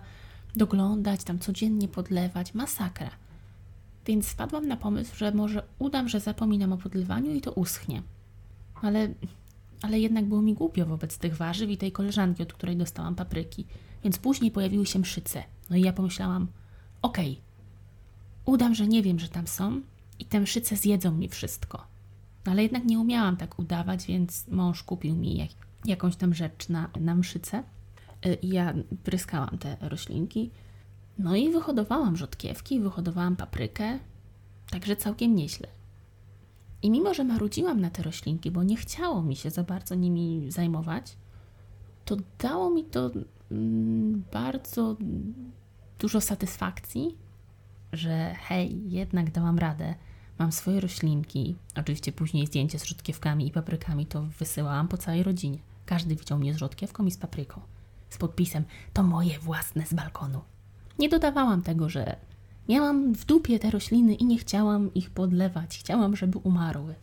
doglądać, 0.56 1.24
tam 1.24 1.40
codziennie 1.40 1.88
podlewać, 1.88 2.54
masakra. 2.54 3.12
Więc 4.06 4.28
wpadłam 4.28 4.68
na 4.68 4.78
pomysł, 4.78 5.16
że 5.16 5.32
może 5.32 5.64
udam, 5.80 6.10
że 6.10 6.20
zapominam 6.20 6.74
o 6.74 6.78
podlewaniu 6.78 7.34
i 7.34 7.42
to 7.42 7.52
uschnie. 7.52 8.02
Ale, 8.82 9.08
ale 9.82 10.00
jednak 10.00 10.26
było 10.26 10.42
mi 10.42 10.54
głupio 10.54 10.86
wobec 10.86 11.18
tych 11.18 11.38
warzyw 11.38 11.70
i 11.70 11.78
tej 11.78 11.92
koleżanki, 11.92 12.44
od 12.44 12.54
której 12.54 12.78
dostałam 12.78 13.16
papryki. 13.16 13.66
Więc 14.04 14.18
później 14.18 14.52
pojawiły 14.52 14.86
się 14.86 15.00
mszyce. 15.00 15.44
No 15.70 15.76
i 15.76 15.82
ja 15.82 15.94
pomyślałam, 15.94 16.48
okej, 17.02 17.32
okay, 17.32 18.54
udam, 18.54 18.76
że 18.76 18.88
nie 18.88 19.04
wiem, 19.04 19.20
że 19.20 19.30
tam 19.30 19.48
są 19.48 19.82
i 20.20 20.26
te 20.26 20.40
mszyce 20.40 20.76
zjedzą 20.76 21.12
mi 21.12 21.30
wszystko. 21.30 21.92
No 22.46 22.52
ale 22.52 22.64
jednak 22.64 22.86
nie 22.86 23.00
umiałam 23.00 23.38
tak 23.38 23.60
udawać, 23.60 24.06
więc 24.06 24.48
mąż 24.48 24.84
kupił 24.84 25.16
mi 25.16 25.38
jak, 25.38 25.50
jakąś 25.86 26.16
tam 26.16 26.34
rzecz 26.34 26.70
na, 26.70 26.90
na 27.00 27.16
mszyce. 27.16 27.64
Y, 28.26 28.34
I 28.34 28.50
ja 28.50 28.74
pryskałam 29.04 29.58
te 29.58 29.78
roślinki. 29.82 30.52
No 31.18 31.36
i 31.36 31.50
wyhodowałam 31.50 32.18
rzodkiewki, 32.18 32.80
wyhodowałam 32.80 33.36
paprykę, 33.36 34.00
także 34.70 34.96
całkiem 34.96 35.36
nieźle. 35.36 35.68
I 36.82 36.92
mimo, 36.92 37.14
że 37.14 37.24
marudziłam 37.24 37.82
na 37.82 37.90
te 37.90 38.04
roślinki, 38.04 38.52
bo 38.52 38.64
nie 38.64 38.78
chciało 38.78 39.22
mi 39.22 39.36
się 39.36 39.50
za 39.50 39.64
bardzo 39.64 39.96
nimi 39.96 40.52
zajmować, 40.52 41.18
to 42.12 42.18
dało 42.40 42.70
mi 42.70 42.84
to 42.84 43.12
mm, 43.52 44.24
bardzo 44.34 44.98
dużo 46.00 46.22
satysfakcji, 46.22 47.18
że 47.94 48.36
hej, 48.40 48.92
jednak 48.92 49.32
dałam 49.32 49.60
radę, 49.60 49.96
mam 50.40 50.52
swoje 50.52 50.80
roślinki. 50.80 51.56
Oczywiście 51.76 52.12
później 52.12 52.48
zdjęcie 52.48 52.80
z 52.80 52.84
rzodkiewkami 52.84 53.48
i 53.48 53.52
paprykami 53.52 54.06
to 54.06 54.22
wysyłałam 54.22 54.88
po 54.88 54.98
całej 54.98 55.24
rodzinie. 55.24 55.58
Każdy 55.86 56.16
widział 56.16 56.40
mnie 56.40 56.54
z 56.54 56.58
rzodkiewką 56.58 57.06
i 57.06 57.12
z 57.12 57.18
papryką. 57.18 57.62
Z 58.10 58.18
podpisem 58.18 58.64
to 58.94 59.04
moje 59.04 59.40
własne 59.40 59.86
z 59.86 59.94
balkonu. 59.94 60.42
Nie 61.00 61.10
dodawałam 61.10 61.62
tego, 61.62 61.90
że 61.90 62.16
miałam 62.70 63.14
w 63.14 63.26
dupie 63.26 63.60
te 63.60 63.72
rośliny 63.72 64.16
i 64.16 64.26
nie 64.26 64.38
chciałam 64.38 64.94
ich 64.94 65.10
podlewać. 65.10 65.80
Chciałam, 65.80 66.16
żeby 66.16 66.38
umarły. 66.38 66.96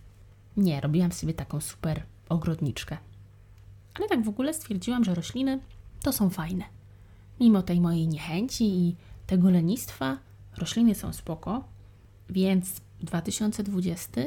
Nie, 0.56 0.80
robiłam 0.80 1.12
sobie 1.12 1.34
taką 1.34 1.60
super 1.60 2.02
ogrodniczkę. 2.28 2.98
Ale 3.98 4.08
tak 4.08 4.24
w 4.24 4.28
ogóle 4.28 4.54
stwierdziłam, 4.54 5.04
że 5.04 5.14
rośliny 5.14 5.60
to 6.02 6.12
są 6.12 6.30
fajne. 6.30 6.64
Mimo 7.40 7.62
tej 7.62 7.80
mojej 7.80 8.08
niechęci 8.08 8.64
i 8.64 8.96
tego 9.26 9.50
lenistwa, 9.50 10.18
rośliny 10.56 10.94
są 10.94 11.12
spoko, 11.12 11.64
więc 12.30 12.80
2020 13.00 14.20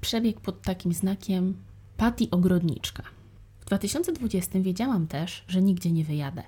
przebiegł 0.00 0.40
pod 0.40 0.62
takim 0.62 0.92
znakiem 0.92 1.56
Patty 1.96 2.30
Ogrodniczka. 2.30 3.02
W 3.60 3.64
2020 3.64 4.60
wiedziałam 4.60 5.06
też, 5.06 5.44
że 5.48 5.62
nigdzie 5.62 5.92
nie 5.92 6.04
wyjadę. 6.04 6.42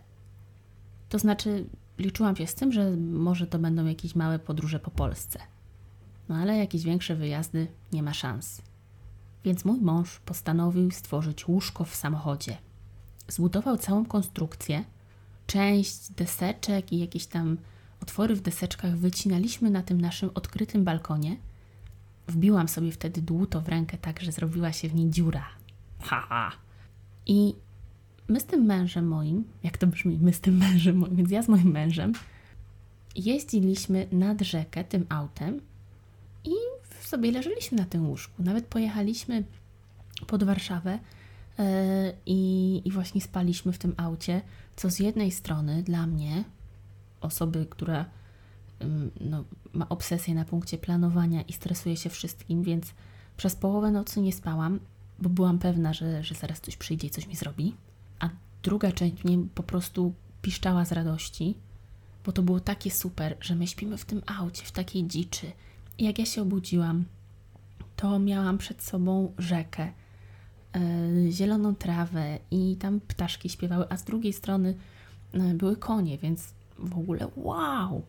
To 1.08 1.18
znaczy, 1.18 1.64
liczyłam 1.98 2.36
się 2.36 2.46
z 2.46 2.54
tym, 2.54 2.72
że 2.72 2.90
może 2.96 3.46
to 3.46 3.58
będą 3.58 3.86
jakieś 3.86 4.14
małe 4.14 4.38
podróże 4.38 4.80
po 4.80 4.90
Polsce. 4.90 5.38
No 6.28 6.34
ale 6.34 6.56
jakieś 6.56 6.82
większe 6.82 7.16
wyjazdy 7.16 7.66
nie 7.92 8.02
ma 8.02 8.14
szans. 8.14 8.62
Więc 9.44 9.64
mój 9.64 9.80
mąż 9.80 10.20
postanowił 10.20 10.90
stworzyć 10.90 11.48
łóżko 11.48 11.84
w 11.84 11.94
samochodzie. 11.94 12.56
Zbudował 13.28 13.76
całą 13.76 14.04
konstrukcję, 14.04 14.84
część 15.46 16.10
deseczek 16.10 16.92
i 16.92 16.98
jakieś 16.98 17.26
tam 17.26 17.56
otwory 18.02 18.34
w 18.34 18.40
deseczkach 18.40 18.96
wycinaliśmy 18.96 19.70
na 19.70 19.82
tym 19.82 20.00
naszym 20.00 20.30
odkrytym 20.34 20.84
balkonie. 20.84 21.36
Wbiłam 22.28 22.68
sobie 22.68 22.92
wtedy 22.92 23.22
dłuto 23.22 23.60
w 23.60 23.68
rękę 23.68 23.98
tak, 23.98 24.20
że 24.20 24.32
zrobiła 24.32 24.72
się 24.72 24.88
w 24.88 24.94
niej 24.94 25.10
dziura. 25.10 25.44
Haha. 26.00 26.52
I 27.26 27.54
my 28.28 28.40
z 28.40 28.44
tym 28.44 28.64
mężem 28.64 29.08
moim, 29.08 29.44
jak 29.62 29.78
to 29.78 29.86
brzmi, 29.86 30.18
my 30.22 30.32
z 30.32 30.40
tym 30.40 30.56
mężem 30.56 30.96
moim, 30.96 31.16
więc 31.16 31.30
ja 31.30 31.42
z 31.42 31.48
moim 31.48 31.70
mężem, 31.70 32.12
jeździliśmy 33.16 34.06
nad 34.12 34.40
rzekę 34.40 34.84
tym 34.84 35.06
autem 35.08 35.60
i 36.44 36.50
sobie 37.00 37.32
leżeliśmy 37.32 37.78
na 37.78 37.84
tym 37.84 38.08
łóżku. 38.08 38.42
Nawet 38.42 38.66
pojechaliśmy 38.66 39.44
pod 40.26 40.44
Warszawę 40.44 40.98
yy, 41.58 41.64
i 42.26 42.90
właśnie 42.92 43.20
spaliśmy 43.20 43.72
w 43.72 43.78
tym 43.78 43.94
aucie, 43.96 44.42
co 44.76 44.90
z 44.90 44.98
jednej 44.98 45.30
strony 45.30 45.82
dla 45.82 46.06
mnie, 46.06 46.44
osoby, 47.20 47.66
która 47.70 48.04
no, 49.20 49.44
ma 49.72 49.88
obsesję 49.88 50.34
na 50.34 50.44
punkcie 50.44 50.78
planowania 50.78 51.42
i 51.42 51.52
stresuje 51.52 51.96
się 51.96 52.10
wszystkim, 52.10 52.62
więc 52.62 52.94
przez 53.36 53.56
połowę 53.56 53.90
nocy 53.90 54.20
nie 54.20 54.32
spałam, 54.32 54.80
bo 55.18 55.28
byłam 55.28 55.58
pewna, 55.58 55.92
że, 55.92 56.24
że 56.24 56.34
zaraz 56.34 56.60
ktoś 56.60 56.76
przyjdzie 56.76 57.06
i 57.06 57.10
coś 57.10 57.26
mi 57.26 57.36
zrobi. 57.36 57.74
A 58.18 58.28
druga 58.62 58.92
część 58.92 59.24
mnie 59.24 59.38
po 59.54 59.62
prostu 59.62 60.14
piszczała 60.42 60.84
z 60.84 60.92
radości, 60.92 61.54
bo 62.24 62.32
to 62.32 62.42
było 62.42 62.60
takie 62.60 62.90
super, 62.90 63.36
że 63.40 63.54
my 63.54 63.66
śpimy 63.66 63.96
w 63.96 64.04
tym 64.04 64.22
aucie, 64.26 64.64
w 64.64 64.72
takiej 64.72 65.06
dziczy. 65.06 65.52
I 65.98 66.04
jak 66.04 66.18
ja 66.18 66.26
się 66.26 66.42
obudziłam, 66.42 67.04
to 67.96 68.18
miałam 68.18 68.58
przed 68.58 68.82
sobą 68.82 69.32
rzekę, 69.38 69.92
zieloną 71.30 71.74
trawę 71.74 72.38
i 72.50 72.76
tam 72.76 73.00
ptaszki 73.00 73.48
śpiewały, 73.48 73.86
a 73.88 73.96
z 73.96 74.04
drugiej 74.04 74.32
strony 74.32 74.74
yy, 75.32 75.54
były 75.54 75.76
konie, 75.76 76.18
więc 76.18 76.54
w 76.78 76.98
ogóle 76.98 77.28
wow! 77.36 78.02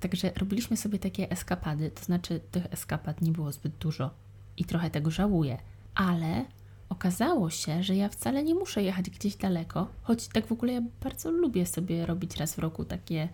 Także 0.00 0.32
robiliśmy 0.36 0.76
sobie 0.76 0.98
takie 0.98 1.30
eskapady, 1.30 1.90
to 1.90 2.04
znaczy 2.04 2.40
tych 2.50 2.66
eskapad 2.70 3.22
nie 3.22 3.32
było 3.32 3.52
zbyt 3.52 3.76
dużo 3.76 4.10
i 4.56 4.64
trochę 4.64 4.90
tego 4.90 5.10
żałuję, 5.10 5.58
ale 5.94 6.44
okazało 6.88 7.50
się, 7.50 7.82
że 7.82 7.96
ja 7.96 8.08
wcale 8.08 8.42
nie 8.42 8.54
muszę 8.54 8.82
jechać 8.82 9.10
gdzieś 9.10 9.36
daleko, 9.36 9.88
choć 10.02 10.28
tak 10.28 10.46
w 10.46 10.52
ogóle 10.52 10.72
ja 10.72 10.82
bardzo 11.02 11.30
lubię 11.30 11.66
sobie 11.66 12.06
robić 12.06 12.36
raz 12.36 12.54
w 12.54 12.58
roku 12.58 12.84
takie 12.84 13.28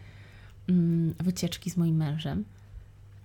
mm, 0.68 1.14
wycieczki 1.18 1.70
z 1.70 1.76
moim 1.76 1.96
mężem, 1.96 2.44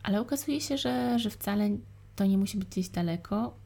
ale 0.04 0.22
okazuje 0.22 0.62
się, 0.62 0.78
że, 0.78 1.20
że 1.20 1.30
wcale 1.30 1.70
to 2.16 2.26
nie 2.26 2.38
musi 2.38 2.58
być 2.58 2.70
gdzieś 2.70 2.90
daleko 2.90 3.61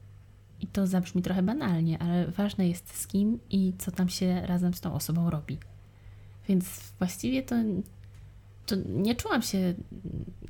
i 0.61 0.67
to 0.67 0.87
zabrzmi 0.87 1.21
trochę 1.21 1.43
banalnie, 1.43 1.99
ale 1.99 2.27
ważne 2.27 2.67
jest 2.67 2.97
z 2.97 3.07
kim 3.07 3.39
i 3.49 3.73
co 3.77 3.91
tam 3.91 4.09
się 4.09 4.41
razem 4.45 4.73
z 4.73 4.81
tą 4.81 4.93
osobą 4.93 5.29
robi. 5.29 5.57
Więc 6.47 6.93
właściwie 6.99 7.43
to, 7.43 7.55
to 8.65 8.75
nie 8.89 9.15
czułam 9.15 9.41
się 9.41 9.73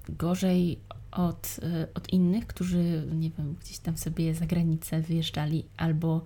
gorzej 0.09 0.79
od, 1.11 1.59
e, 1.63 1.87
od 1.93 2.13
innych, 2.13 2.47
którzy, 2.47 3.07
nie 3.15 3.29
wiem, 3.29 3.55
gdzieś 3.61 3.77
tam 3.79 3.97
sobie 3.97 4.33
za 4.33 4.45
granicę 4.45 5.01
wyjeżdżali, 5.01 5.65
albo 5.77 6.25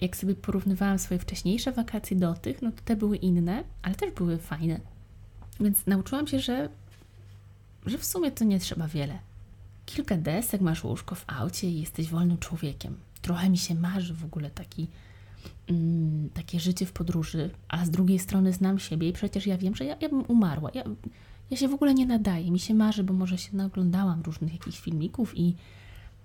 jak 0.00 0.16
sobie 0.16 0.34
porównywałam 0.34 0.98
swoje 0.98 1.20
wcześniejsze 1.20 1.72
wakacje 1.72 2.16
do 2.16 2.34
tych, 2.34 2.62
no 2.62 2.72
to 2.72 2.82
te 2.84 2.96
były 2.96 3.16
inne, 3.16 3.64
ale 3.82 3.94
też 3.94 4.12
były 4.12 4.38
fajne. 4.38 4.80
Więc 5.60 5.86
nauczyłam 5.86 6.26
się, 6.26 6.40
że, 6.40 6.68
że 7.86 7.98
w 7.98 8.04
sumie 8.04 8.32
to 8.32 8.44
nie 8.44 8.60
trzeba 8.60 8.88
wiele. 8.88 9.18
Kilka 9.94 10.16
desek, 10.16 10.60
masz 10.60 10.84
łóżko 10.84 11.14
w 11.14 11.24
aucie 11.26 11.70
i 11.70 11.80
jesteś 11.80 12.08
wolnym 12.08 12.38
człowiekiem. 12.38 12.96
trochę 13.22 13.50
mi 13.50 13.58
się 13.58 13.74
marzy 13.74 14.14
w 14.14 14.24
ogóle 14.24 14.50
taki, 14.50 14.88
mm, 15.68 16.30
takie 16.34 16.60
życie 16.60 16.86
w 16.86 16.92
podróży, 16.92 17.50
a 17.68 17.84
z 17.84 17.90
drugiej 17.90 18.18
strony 18.18 18.52
znam 18.52 18.78
siebie 18.78 19.08
i 19.08 19.12
przecież 19.12 19.46
ja 19.46 19.58
wiem, 19.58 19.74
że 19.74 19.84
ja, 19.84 19.96
ja 20.00 20.08
bym 20.08 20.24
umarła. 20.28 20.70
Ja, 20.74 20.84
ja 21.50 21.56
się 21.56 21.68
w 21.68 21.74
ogóle 21.74 21.94
nie 21.94 22.06
nadaję. 22.06 22.50
Mi 22.50 22.58
się 22.58 22.74
marzy, 22.74 23.04
bo 23.04 23.14
może 23.14 23.38
się 23.38 23.56
naoglądałam 23.56 24.22
różnych 24.22 24.52
jakichś 24.52 24.80
filmików 24.80 25.38
i 25.38 25.54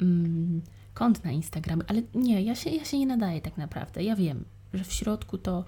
mm, 0.02 0.62
kont 0.94 1.24
na 1.24 1.32
Instagramie, 1.32 1.84
ale 1.88 2.02
nie, 2.16 2.42
ja 2.42 2.56
się, 2.56 2.70
ja 2.70 2.86
się 2.86 3.00
nie 3.00 3.08
nadaję 3.08 3.42
tak 3.42 3.58
naprawdę. 3.58 4.04
Ja 4.04 4.16
wiem, 4.16 4.46
że 4.74 4.84
w 4.84 4.94
środku 4.94 5.38
to. 5.38 5.66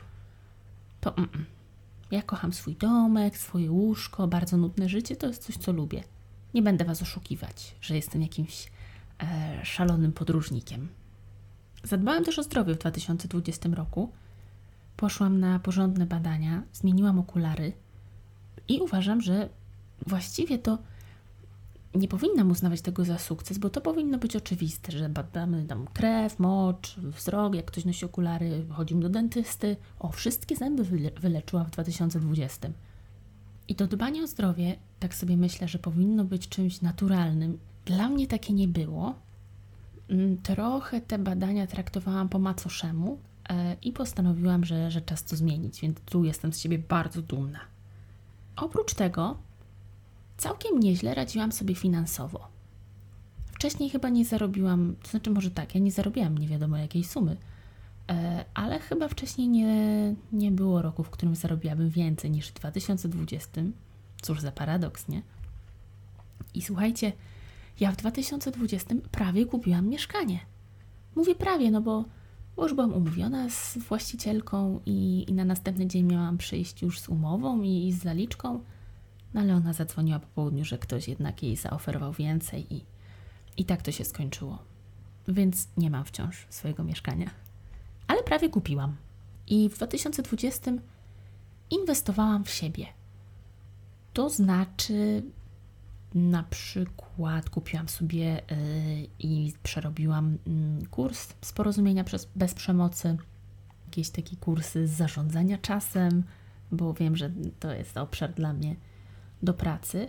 to 1.01 1.17
mm, 1.17 1.29
mm. 1.33 1.45
Ja 2.11 2.21
kocham 2.21 2.53
swój 2.53 2.75
domek, 2.75 3.37
swoje 3.37 3.71
łóżko, 3.71 4.27
bardzo 4.27 4.57
nudne 4.57 4.89
życie, 4.89 5.15
to 5.15 5.27
jest 5.27 5.43
coś, 5.43 5.57
co 5.57 5.71
lubię. 5.71 6.03
Nie 6.53 6.61
będę 6.61 6.85
Was 6.85 7.01
oszukiwać, 7.01 7.75
że 7.81 7.95
jestem 7.95 8.21
jakimś 8.21 8.71
e, 9.23 9.65
szalonym 9.65 10.11
podróżnikiem. 10.11 10.87
Zadbałam 11.83 12.23
też 12.23 12.39
o 12.39 12.43
zdrowie 12.43 12.73
w 12.73 12.77
2020 12.77 13.69
roku. 13.69 14.11
Poszłam 14.97 15.39
na 15.39 15.59
porządne 15.59 16.05
badania, 16.05 16.63
zmieniłam 16.73 17.19
okulary 17.19 17.73
i 18.67 18.79
uważam, 18.79 19.21
że 19.21 19.49
właściwie 20.07 20.57
to 20.57 20.77
nie 21.95 22.07
powinnam 22.07 22.51
uznawać 22.51 22.81
tego 22.81 23.05
za 23.05 23.17
sukces, 23.17 23.57
bo 23.57 23.69
to 23.69 23.81
powinno 23.81 24.17
być 24.17 24.35
oczywiste, 24.35 24.91
że 24.91 25.09
badamy 25.09 25.65
tam 25.65 25.87
krew, 25.93 26.39
mocz, 26.39 26.95
wzrok, 26.97 27.55
jak 27.55 27.65
ktoś 27.65 27.85
nosi 27.85 28.05
okulary, 28.05 28.65
chodzimy 28.69 29.01
do 29.01 29.09
dentysty. 29.09 29.77
O, 29.99 30.09
wszystkie 30.11 30.55
zęby 30.55 30.83
wyle 30.83 31.11
wyleczyłam 31.11 31.65
w 31.65 31.71
2020. 31.71 32.69
I 33.69 33.75
to 33.75 33.87
dbanie 33.87 34.23
o 34.23 34.27
zdrowie, 34.27 34.75
tak 34.99 35.15
sobie 35.15 35.37
myślę, 35.37 35.67
że 35.67 35.79
powinno 35.79 36.23
być 36.23 36.49
czymś 36.49 36.81
naturalnym. 36.81 37.59
Dla 37.85 38.09
mnie 38.09 38.27
takie 38.27 38.53
nie 38.53 38.67
było. 38.67 39.15
Mm, 40.09 40.37
trochę 40.37 41.01
te 41.01 41.19
badania 41.19 41.67
traktowałam 41.67 42.29
po 42.29 42.39
macoszemu 42.39 43.19
e, 43.49 43.75
i 43.81 43.91
postanowiłam, 43.91 44.65
że, 44.65 44.91
że 44.91 45.01
czas 45.01 45.23
to 45.23 45.35
zmienić, 45.35 45.81
więc 45.81 45.99
tu 45.99 46.23
jestem 46.23 46.53
z 46.53 46.59
siebie 46.59 46.79
bardzo 46.79 47.21
dumna. 47.21 47.59
Oprócz 48.55 48.93
tego 48.93 49.37
całkiem 50.37 50.79
nieźle 50.79 51.13
radziłam 51.13 51.51
sobie 51.51 51.75
finansowo. 51.75 52.47
Wcześniej 53.51 53.89
chyba 53.89 54.09
nie 54.09 54.25
zarobiłam, 54.25 54.95
to 55.03 55.09
znaczy 55.09 55.31
może 55.31 55.51
tak, 55.51 55.75
ja 55.75 55.81
nie 55.81 55.91
zarobiłam 55.91 56.37
nie 56.37 56.47
wiadomo 56.47 56.77
jakiej 56.77 57.03
sumy, 57.03 57.37
ale 58.53 58.79
chyba 58.79 59.07
wcześniej 59.07 59.47
nie, 59.47 60.15
nie 60.31 60.51
było 60.51 60.81
roku, 60.81 61.03
w 61.03 61.09
którym 61.09 61.35
zarobiłabym 61.35 61.89
więcej 61.89 62.31
niż 62.31 62.47
w 62.47 62.53
2020. 62.53 63.61
Cóż 64.21 64.41
za 64.41 64.51
paradoks, 64.51 65.07
nie? 65.07 65.21
I 66.53 66.61
słuchajcie, 66.61 67.11
ja 67.79 67.91
w 67.91 67.95
2020 67.95 68.95
prawie 69.11 69.45
kupiłam 69.45 69.87
mieszkanie. 69.87 70.39
Mówię 71.15 71.35
prawie, 71.35 71.71
no 71.71 71.81
bo, 71.81 72.05
bo 72.55 72.63
już 72.63 72.73
byłam 72.73 72.93
umówiona 72.93 73.49
z 73.49 73.77
właścicielką 73.77 74.79
i, 74.85 75.25
i 75.27 75.33
na 75.33 75.45
następny 75.45 75.87
dzień 75.87 76.05
miałam 76.05 76.37
przyjść 76.37 76.81
już 76.81 76.99
z 76.99 77.09
umową 77.09 77.61
i, 77.61 77.87
i 77.87 77.93
z 77.93 78.03
zaliczką. 78.03 78.63
No 79.33 79.41
ale 79.41 79.55
ona 79.55 79.73
zadzwoniła 79.73 80.19
po 80.19 80.27
południu, 80.27 80.65
że 80.65 80.77
ktoś 80.77 81.07
jednak 81.07 81.43
jej 81.43 81.55
zaoferował 81.55 82.13
więcej 82.13 82.73
i, 82.73 82.85
i 83.57 83.65
tak 83.65 83.81
to 83.81 83.91
się 83.91 84.05
skończyło. 84.05 84.59
Więc 85.27 85.67
nie 85.77 85.89
mam 85.89 86.05
wciąż 86.05 86.47
swojego 86.49 86.83
mieszkania. 86.83 87.29
Ale 88.09 88.23
prawie 88.23 88.49
kupiłam. 88.49 88.95
I 89.47 89.69
w 89.69 89.75
2020 89.75 90.71
inwestowałam 91.69 92.43
w 92.43 92.49
siebie. 92.49 92.85
To 94.13 94.29
znaczy, 94.29 95.23
na 96.15 96.43
przykład 96.43 97.49
kupiłam 97.49 97.89
sobie 97.89 98.25
yy, 98.25 99.07
i 99.19 99.53
przerobiłam 99.63 100.37
yy, 100.79 100.87
kurs 100.87 101.27
z 101.41 101.53
porozumienia 101.53 102.03
przez, 102.03 102.27
bez 102.35 102.53
przemocy, 102.53 103.17
jakieś 103.85 104.09
takie 104.09 104.35
kursy 104.35 104.87
z 104.87 104.91
zarządzania 104.91 105.57
czasem, 105.57 106.23
bo 106.71 106.93
wiem, 106.93 107.17
że 107.17 107.31
to 107.59 107.73
jest 107.73 107.97
obszar 107.97 108.33
dla 108.33 108.53
mnie 108.53 108.75
do 109.43 109.53
pracy, 109.53 110.07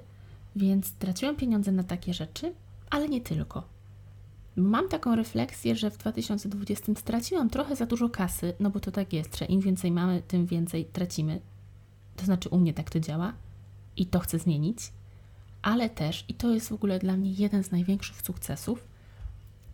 więc 0.56 0.92
traciłam 0.92 1.36
pieniądze 1.36 1.72
na 1.72 1.84
takie 1.84 2.14
rzeczy, 2.14 2.54
ale 2.90 3.08
nie 3.08 3.20
tylko. 3.20 3.79
Mam 4.60 4.88
taką 4.88 5.16
refleksję, 5.16 5.76
że 5.76 5.90
w 5.90 5.98
2020 5.98 6.92
straciłam 6.96 7.50
trochę 7.50 7.76
za 7.76 7.86
dużo 7.86 8.08
kasy, 8.08 8.52
no 8.60 8.70
bo 8.70 8.80
to 8.80 8.90
tak 8.90 9.12
jest, 9.12 9.38
że 9.38 9.44
im 9.44 9.60
więcej 9.60 9.90
mamy, 9.90 10.22
tym 10.28 10.46
więcej 10.46 10.84
tracimy. 10.84 11.40
To 12.16 12.24
znaczy 12.24 12.48
u 12.48 12.58
mnie 12.58 12.74
tak 12.74 12.90
to 12.90 13.00
działa 13.00 13.32
i 13.96 14.06
to 14.06 14.18
chcę 14.18 14.38
zmienić, 14.38 14.78
ale 15.62 15.90
też, 15.90 16.24
i 16.28 16.34
to 16.34 16.50
jest 16.54 16.68
w 16.68 16.72
ogóle 16.72 16.98
dla 16.98 17.16
mnie 17.16 17.32
jeden 17.32 17.64
z 17.64 17.70
największych 17.70 18.22
sukcesów, 18.22 18.84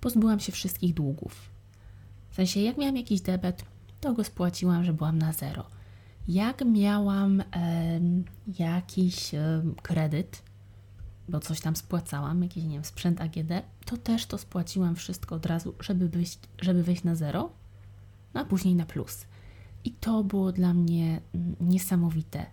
pozbyłam 0.01 0.41
się 0.41 0.53
wszystkich 0.53 0.95
długów. 0.95 1.51
W 2.31 2.35
sensie, 2.35 2.61
jak 2.61 2.79
miałam 2.79 2.97
jakiś 2.97 3.21
debet, 3.21 3.65
to 4.01 4.13
go 4.13 4.25
spłaciłam, 4.25 4.85
że 4.85 4.93
byłam 4.93 5.19
na 5.19 5.33
zero. 5.33 5.67
Jak 6.29 6.65
miałam 6.65 7.41
e, 7.41 7.45
jakiś 8.59 9.35
e, 9.35 9.63
kredyt, 9.83 10.43
bo 11.29 11.41
coś 11.41 11.61
tam 11.61 11.77
spłacałam, 11.77 12.43
jakiś, 12.43 12.65
nie 12.65 12.75
wiem, 12.75 12.85
sprzęt 12.85 13.21
AGD, 13.21 13.53
to 13.85 13.97
też 13.97 14.27
to 14.27 14.39
spłaciłam 14.39 14.97
wszystko 14.97 15.35
od 15.35 15.47
razu, 15.47 15.75
żeby 15.81 16.09
wyjść, 16.09 16.39
żeby 16.61 16.83
wejść 16.83 17.05
na 17.05 17.15
zero, 17.15 17.51
no 18.35 18.41
a 18.41 18.45
później 18.45 18.75
na 18.75 18.87
plus. 18.87 19.27
I 19.85 19.91
to 19.91 20.25
było 20.25 20.53
dla 20.53 20.75
mnie 20.75 21.21
mm, 21.35 21.57
niesamowite. 21.61 22.47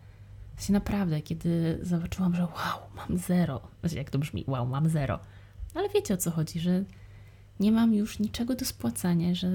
Właśnie 0.56 0.74
naprawdę, 0.74 1.22
kiedy 1.22 1.80
zobaczyłam, 1.82 2.36
że 2.36 2.44
wow, 2.44 2.80
mam 2.96 3.18
zero. 3.18 3.62
Znaczy, 3.80 3.96
jak 3.96 4.10
to 4.10 4.20
brzmi, 4.20 4.44
wow, 4.48 4.68
mam 4.68 4.90
zero. 4.90 5.20
Ale 5.76 5.90
wiecie 5.90 6.14
o 6.14 6.18
co 6.18 6.32
chodzi, 6.32 6.60
że 6.60 6.84
nie 7.60 7.72
mam 7.72 7.94
już 7.94 8.20
niczego 8.20 8.56
do 8.56 8.66
spłacania, 8.66 9.36
że, 9.36 9.50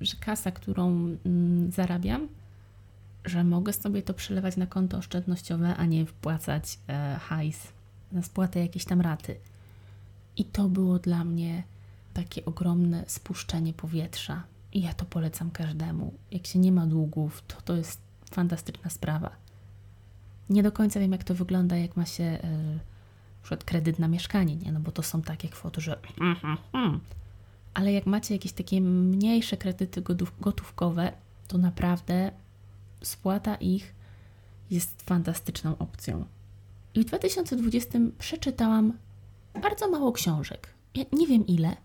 że 0.00 0.16
kasa, 0.20 0.50
którą 0.50 1.16
mm, 1.24 1.72
zarabiam, 1.72 2.28
że 3.24 3.44
mogę 3.44 3.72
sobie 3.72 4.02
to 4.02 4.14
przelewać 4.14 4.56
na 4.56 4.66
konto 4.66 4.96
oszczędnościowe, 4.96 5.76
a 5.76 5.86
nie 5.86 6.06
wpłacać 6.06 6.78
e, 6.88 7.18
hajs 7.20 7.72
na 8.14 8.22
spłatę 8.22 8.60
jakiejś 8.60 8.84
tam 8.84 9.00
raty. 9.00 9.36
I 10.36 10.44
to 10.44 10.68
było 10.68 10.98
dla 10.98 11.24
mnie 11.24 11.62
takie 12.14 12.44
ogromne 12.44 13.04
spuszczenie 13.06 13.72
powietrza. 13.72 14.42
I 14.72 14.82
ja 14.82 14.94
to 14.94 15.04
polecam 15.04 15.50
każdemu. 15.50 16.14
Jak 16.30 16.46
się 16.46 16.58
nie 16.58 16.72
ma 16.72 16.86
długów, 16.86 17.42
to 17.48 17.60
to 17.64 17.76
jest 17.76 18.00
fantastyczna 18.30 18.90
sprawa. 18.90 19.30
Nie 20.50 20.62
do 20.62 20.72
końca 20.72 21.00
wiem, 21.00 21.12
jak 21.12 21.24
to 21.24 21.34
wygląda, 21.34 21.76
jak 21.76 21.96
ma 21.96 22.06
się 22.06 22.38
yy, 23.50 23.56
kredyt 23.56 23.98
na 23.98 24.08
mieszkanie, 24.08 24.56
nie? 24.56 24.72
No 24.72 24.80
bo 24.80 24.92
to 24.92 25.02
są 25.02 25.22
takie 25.22 25.48
kwoty, 25.48 25.80
że. 25.80 25.98
Ale 27.74 27.92
jak 27.92 28.06
macie 28.06 28.34
jakieś 28.34 28.52
takie 28.52 28.80
mniejsze 28.80 29.56
kredyty 29.56 30.02
gotówkowe, 30.40 31.12
to 31.48 31.58
naprawdę 31.58 32.30
spłata 33.02 33.54
ich 33.54 33.94
jest 34.70 35.02
fantastyczną 35.02 35.78
opcją. 35.78 36.24
I 36.94 37.02
w 37.02 37.04
2020 37.04 37.98
przeczytałam 38.18 38.92
bardzo 39.62 39.90
mało 39.90 40.12
książek. 40.12 40.68
Ja 40.94 41.04
nie 41.12 41.26
wiem 41.26 41.46
ile, 41.46 41.76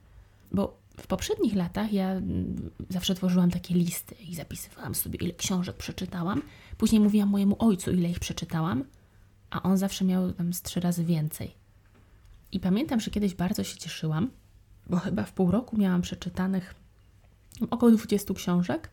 bo 0.51 0.79
w 0.99 1.07
poprzednich 1.07 1.55
latach 1.55 1.93
ja 1.93 2.09
mm, 2.11 2.71
zawsze 2.89 3.15
tworzyłam 3.15 3.51
takie 3.51 3.73
listy 3.73 4.15
i 4.15 4.35
zapisywałam 4.35 4.95
sobie, 4.95 5.17
ile 5.21 5.33
książek 5.33 5.77
przeczytałam. 5.77 6.41
Później 6.77 7.01
mówiłam 7.01 7.29
mojemu 7.29 7.55
ojcu, 7.59 7.91
ile 7.91 8.09
ich 8.09 8.19
przeczytałam, 8.19 8.83
a 9.49 9.63
on 9.63 9.77
zawsze 9.77 10.05
miał 10.05 10.33
tam 10.33 10.53
z 10.53 10.61
trzy 10.61 10.79
razy 10.79 11.03
więcej. 11.03 11.55
I 12.51 12.59
pamiętam, 12.59 12.99
że 12.99 13.11
kiedyś 13.11 13.35
bardzo 13.35 13.63
się 13.63 13.77
cieszyłam, 13.77 14.29
bo 14.89 14.97
chyba 14.97 15.23
w 15.23 15.33
pół 15.33 15.51
roku 15.51 15.77
miałam 15.77 16.01
przeczytanych 16.01 16.75
około 17.69 17.91
20 17.91 18.33
książek 18.33 18.89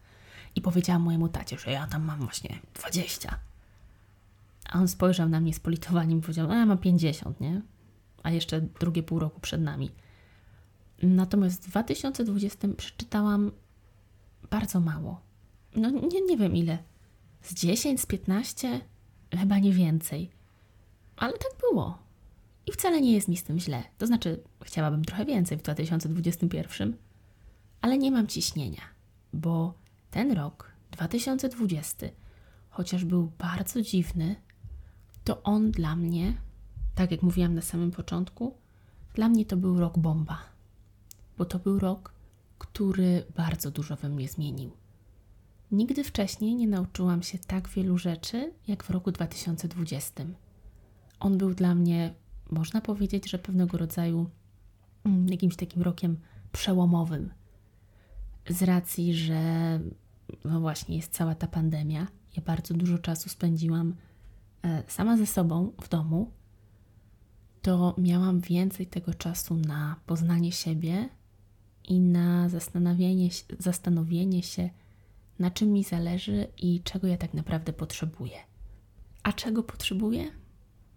i 0.55 0.61
powiedziałam 0.61 1.03
mojemu 1.03 1.29
tacie, 1.29 1.59
że 1.59 1.71
ja 1.71 1.87
tam 1.87 2.05
mam 2.05 2.19
właśnie 2.19 2.59
20. 2.75 3.39
A 4.69 4.79
on 4.79 4.89
spojrzał 4.89 5.29
na 5.29 5.41
mnie 5.41 5.55
z 5.55 5.61
politowaniem 5.61 6.19
i 6.19 6.23
powiedział, 6.23 6.51
a 6.51 6.55
ja 6.55 6.67
mam 6.67 6.79
50, 6.79 7.41
nie? 7.41 7.63
A 8.23 8.31
jeszcze 8.31 8.61
drugie 8.61 9.03
pół 9.03 9.19
roku 9.19 9.41
przed 9.41 9.61
nami. 9.61 9.91
Natomiast 11.03 11.65
w 11.65 11.71
2020 11.71 12.69
przeczytałam 12.77 13.53
bardzo 14.51 14.81
mało. 14.81 15.21
No 15.77 15.91
nie, 15.91 16.21
nie 16.21 16.37
wiem 16.37 16.57
ile. 16.57 16.79
Z 17.43 17.55
10, 17.55 18.01
z 18.01 18.07
15? 18.07 18.81
Chyba 19.39 19.59
nie 19.59 19.73
więcej. 19.73 20.31
Ale 21.17 21.33
tak 21.33 21.53
było. 21.71 21.99
I 22.67 22.73
wcale 22.73 23.01
nie 23.01 23.13
jest 23.13 23.29
mi 23.29 23.37
z 23.37 23.45
tym 23.45 23.59
źle. 23.59 23.83
To 23.99 24.07
znaczy, 24.07 24.43
chciałabym 24.65 25.05
trochę 25.05 25.25
więcej 25.25 25.59
w 25.59 25.63
2021, 25.63 26.97
ale 27.81 27.99
nie 27.99 28.11
mam 28.11 28.27
ciśnienia, 28.27 28.83
bo 29.33 29.75
ten 30.11 30.33
rok, 30.33 30.73
2020, 30.91 32.07
chociaż 32.71 33.05
był 33.05 33.33
bardzo 33.39 33.83
dziwny, 33.83 34.37
to 35.27 35.43
on 35.43 35.71
dla 35.71 35.97
mnie, 35.97 36.35
tak 36.95 37.11
jak 37.11 37.23
mówiłam 37.23 37.55
na 37.55 37.63
samym 37.63 37.91
początku, 37.91 38.55
dla 39.15 39.29
mnie 39.29 39.47
to 39.47 39.57
był 39.57 39.81
rok 39.81 39.99
bomba, 39.99 40.39
bo 41.39 41.45
to 41.45 41.59
był 41.59 41.79
rok, 41.79 42.13
który 42.59 43.25
bardzo 43.37 43.71
dużo 43.71 43.97
we 43.97 44.09
mnie 44.09 44.29
zmienił. 44.29 44.71
Nigdy 45.73 46.05
wcześniej 46.05 46.55
nie 46.55 46.69
nauczyłam 46.69 47.23
się 47.23 47.39
tak 47.39 47.69
wielu 47.69 47.99
rzeczy 47.99 48.53
jak 48.69 48.85
w 48.85 48.91
roku 48.91 49.13
2020. 49.13 50.25
On 51.21 51.39
był 51.39 51.55
dla 51.55 51.75
mnie, 51.75 52.15
można 52.51 52.81
powiedzieć, 52.81 53.31
że 53.31 53.39
pewnego 53.39 53.79
rodzaju 53.79 54.31
mm, 55.05 55.29
jakimś 55.29 55.57
takim 55.57 55.83
rokiem 55.83 56.17
przełomowym 56.53 57.31
z 58.49 58.63
racji, 58.63 59.15
że 59.15 59.41
no 60.45 60.61
właśnie 60.61 60.97
jest 60.97 61.13
cała 61.13 61.35
ta 61.35 61.47
pandemia, 61.47 62.07
ja 62.37 62.43
bardzo 62.43 62.75
dużo 62.75 62.99
czasu 62.99 63.29
spędziłam 63.29 63.95
sama 64.89 65.17
ze 65.17 65.27
sobą 65.27 65.73
w 65.83 65.89
domu, 65.89 66.31
to 67.63 67.95
miałam 67.99 68.41
więcej 68.41 68.87
tego 68.87 69.15
czasu 69.15 69.57
na 69.57 69.97
poznanie 70.07 70.53
siebie 70.53 71.09
i 71.89 72.01
na 72.01 72.49
zastanowienie, 72.49 73.29
zastanowienie 73.59 74.43
się, 74.43 74.71
na 75.39 75.51
czym 75.51 75.73
mi 75.73 75.85
zależy 75.85 76.47
i 76.59 76.81
czego 76.83 77.07
ja 77.07 77.17
tak 77.17 77.35
naprawdę 77.35 77.73
potrzebuję. 77.73 78.37
A 79.23 79.33
czego 79.33 79.63
potrzebuję? 79.63 80.31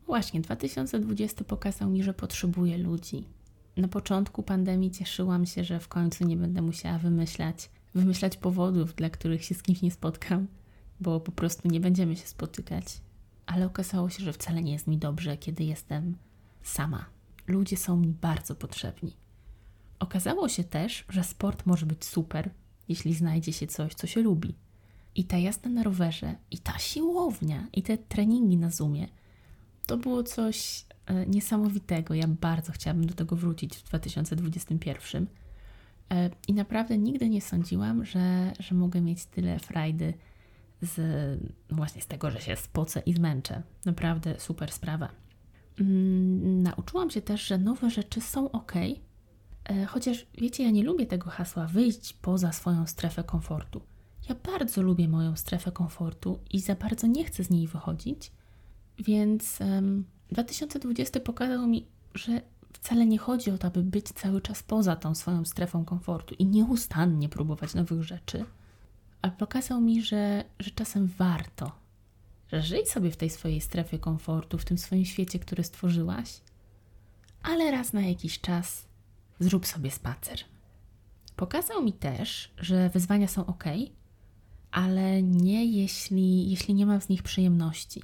Właśnie, 0.05 0.41
2020 0.41 1.43
pokazał 1.43 1.89
mi, 1.89 2.03
że 2.03 2.13
potrzebuję 2.13 2.77
ludzi. 2.77 3.23
Na 3.77 3.87
początku 3.87 4.43
pandemii 4.43 4.91
cieszyłam 4.91 5.45
się, 5.45 5.63
że 5.63 5.79
w 5.79 5.87
końcu 5.87 6.27
nie 6.27 6.37
będę 6.37 6.61
musiała 6.61 6.99
wymyślać, 6.99 7.69
wymyślać 7.95 8.37
powodów, 8.37 8.95
dla 8.95 9.09
których 9.09 9.45
się 9.45 9.55
z 9.55 9.63
kimś 9.63 9.81
nie 9.81 9.91
spotkam, 9.91 10.47
bo 10.99 11.19
po 11.19 11.31
prostu 11.31 11.67
nie 11.67 11.79
będziemy 11.79 12.15
się 12.15 12.27
spotykać. 12.27 12.85
Ale 13.49 13.65
okazało 13.65 14.09
się, 14.09 14.23
że 14.23 14.33
wcale 14.33 14.63
nie 14.63 14.71
jest 14.71 14.87
mi 14.87 14.97
dobrze, 14.97 15.37
kiedy 15.37 15.63
jestem 15.63 16.17
sama. 16.63 17.05
Ludzie 17.47 17.77
są 17.77 17.97
mi 17.97 18.07
bardzo 18.07 18.55
potrzebni. 18.55 19.13
Okazało 19.99 20.49
się 20.49 20.63
też, 20.63 21.05
że 21.09 21.23
sport 21.23 21.65
może 21.65 21.85
być 21.85 22.05
super, 22.05 22.49
jeśli 22.89 23.13
znajdzie 23.13 23.53
się 23.53 23.67
coś, 23.67 23.93
co 23.93 24.07
się 24.07 24.21
lubi. 24.21 24.55
I 25.15 25.23
ta 25.23 25.37
jazda 25.37 25.69
na 25.69 25.83
rowerze, 25.83 26.35
i 26.51 26.57
ta 26.57 26.79
siłownia, 26.79 27.67
i 27.73 27.83
te 27.83 27.97
treningi 27.97 28.57
na 28.57 28.69
Zoomie 28.69 29.07
to 29.85 29.97
było 29.97 30.23
coś 30.23 30.85
e, 31.05 31.25
niesamowitego. 31.25 32.13
Ja 32.13 32.27
bardzo 32.27 32.71
chciałabym 32.71 33.05
do 33.05 33.13
tego 33.13 33.35
wrócić 33.35 33.75
w 33.75 33.83
2021. 33.83 35.27
E, 36.11 36.29
I 36.47 36.53
naprawdę 36.53 36.97
nigdy 36.97 37.29
nie 37.29 37.41
sądziłam, 37.41 38.05
że, 38.05 38.53
że 38.59 38.75
mogę 38.75 39.01
mieć 39.01 39.25
tyle 39.25 39.59
frajdy 39.59 40.13
z, 40.81 40.99
właśnie 41.69 42.01
z 42.01 42.07
tego, 42.07 42.31
że 42.31 42.41
się 42.41 42.55
spocę 42.55 43.01
i 43.05 43.13
zmęczę. 43.13 43.61
Naprawdę 43.85 44.39
super 44.39 44.71
sprawa. 44.71 45.09
Mm, 45.79 46.63
nauczyłam 46.63 47.09
się 47.09 47.21
też, 47.21 47.47
że 47.47 47.57
nowe 47.57 47.89
rzeczy 47.89 48.21
są 48.21 48.51
ok, 48.51 48.73
e, 48.75 49.85
chociaż 49.85 50.25
wiecie, 50.37 50.63
ja 50.63 50.71
nie 50.71 50.83
lubię 50.83 51.05
tego 51.05 51.29
hasła 51.29 51.67
wyjść 51.67 52.13
poza 52.13 52.51
swoją 52.51 52.87
strefę 52.87 53.23
komfortu. 53.23 53.81
Ja 54.29 54.35
bardzo 54.35 54.81
lubię 54.81 55.07
moją 55.07 55.35
strefę 55.35 55.71
komfortu 55.71 56.39
i 56.51 56.59
za 56.59 56.75
bardzo 56.75 57.07
nie 57.07 57.25
chcę 57.25 57.43
z 57.43 57.49
niej 57.49 57.67
wychodzić, 57.67 58.31
więc 58.99 59.59
um, 59.61 60.05
2020 60.31 61.19
pokazał 61.19 61.67
mi, 61.67 61.87
że 62.13 62.41
wcale 62.73 63.05
nie 63.05 63.17
chodzi 63.17 63.51
o 63.51 63.57
to, 63.57 63.67
aby 63.67 63.83
być 63.83 64.07
cały 64.07 64.41
czas 64.41 64.63
poza 64.63 64.95
tą 64.95 65.15
swoją 65.15 65.45
strefą 65.45 65.85
komfortu 65.85 66.35
i 66.39 66.45
nieustannie 66.45 67.29
próbować 67.29 67.73
nowych 67.73 68.03
rzeczy, 68.03 68.45
ale 69.21 69.31
pokazał 69.31 69.81
mi, 69.81 70.01
że, 70.03 70.43
że 70.59 70.71
czasem 70.71 71.07
warto, 71.07 71.71
że 72.51 72.61
żyj 72.61 72.85
sobie 72.85 73.11
w 73.11 73.17
tej 73.17 73.29
swojej 73.29 73.61
strefie 73.61 73.99
komfortu, 73.99 74.57
w 74.57 74.65
tym 74.65 74.77
swoim 74.77 75.05
świecie, 75.05 75.39
który 75.39 75.63
stworzyłaś, 75.63 76.41
ale 77.43 77.71
raz 77.71 77.93
na 77.93 78.01
jakiś 78.01 78.41
czas 78.41 78.85
zrób 79.39 79.67
sobie 79.67 79.91
spacer. 79.91 80.39
Pokazał 81.35 81.83
mi 81.83 81.93
też, 81.93 82.51
że 82.57 82.89
wyzwania 82.89 83.27
są 83.27 83.45
ok, 83.45 83.63
ale 84.71 85.23
nie 85.23 85.65
jeśli, 85.65 86.49
jeśli 86.49 86.73
nie 86.73 86.85
mam 86.85 87.01
z 87.01 87.09
nich 87.09 87.23
przyjemności 87.23 88.01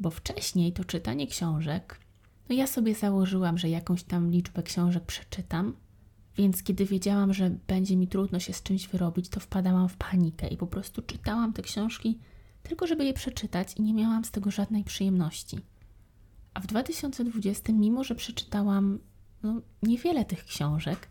bo 0.00 0.10
wcześniej 0.10 0.72
to 0.72 0.84
czytanie 0.84 1.26
książek, 1.26 2.00
no 2.48 2.54
ja 2.54 2.66
sobie 2.66 2.94
założyłam, 2.94 3.58
że 3.58 3.68
jakąś 3.68 4.02
tam 4.02 4.30
liczbę 4.30 4.62
książek 4.62 5.04
przeczytam, 5.04 5.76
więc 6.38 6.62
kiedy 6.62 6.84
wiedziałam, 6.84 7.34
że 7.34 7.50
będzie 7.66 7.96
mi 7.96 8.08
trudno 8.08 8.40
się 8.40 8.52
z 8.52 8.62
czymś 8.62 8.88
wyrobić, 8.88 9.28
to 9.28 9.40
wpadałam 9.40 9.88
w 9.88 9.96
panikę 9.96 10.48
i 10.48 10.56
po 10.56 10.66
prostu 10.66 11.02
czytałam 11.02 11.52
te 11.52 11.62
książki 11.62 12.18
tylko, 12.62 12.86
żeby 12.86 13.04
je 13.04 13.14
przeczytać 13.14 13.74
i 13.76 13.82
nie 13.82 13.94
miałam 13.94 14.24
z 14.24 14.30
tego 14.30 14.50
żadnej 14.50 14.84
przyjemności. 14.84 15.58
A 16.54 16.60
w 16.60 16.66
2020, 16.66 17.72
mimo 17.72 18.04
że 18.04 18.14
przeczytałam 18.14 18.98
no, 19.42 19.60
niewiele 19.82 20.24
tych 20.24 20.44
książek, 20.44 21.08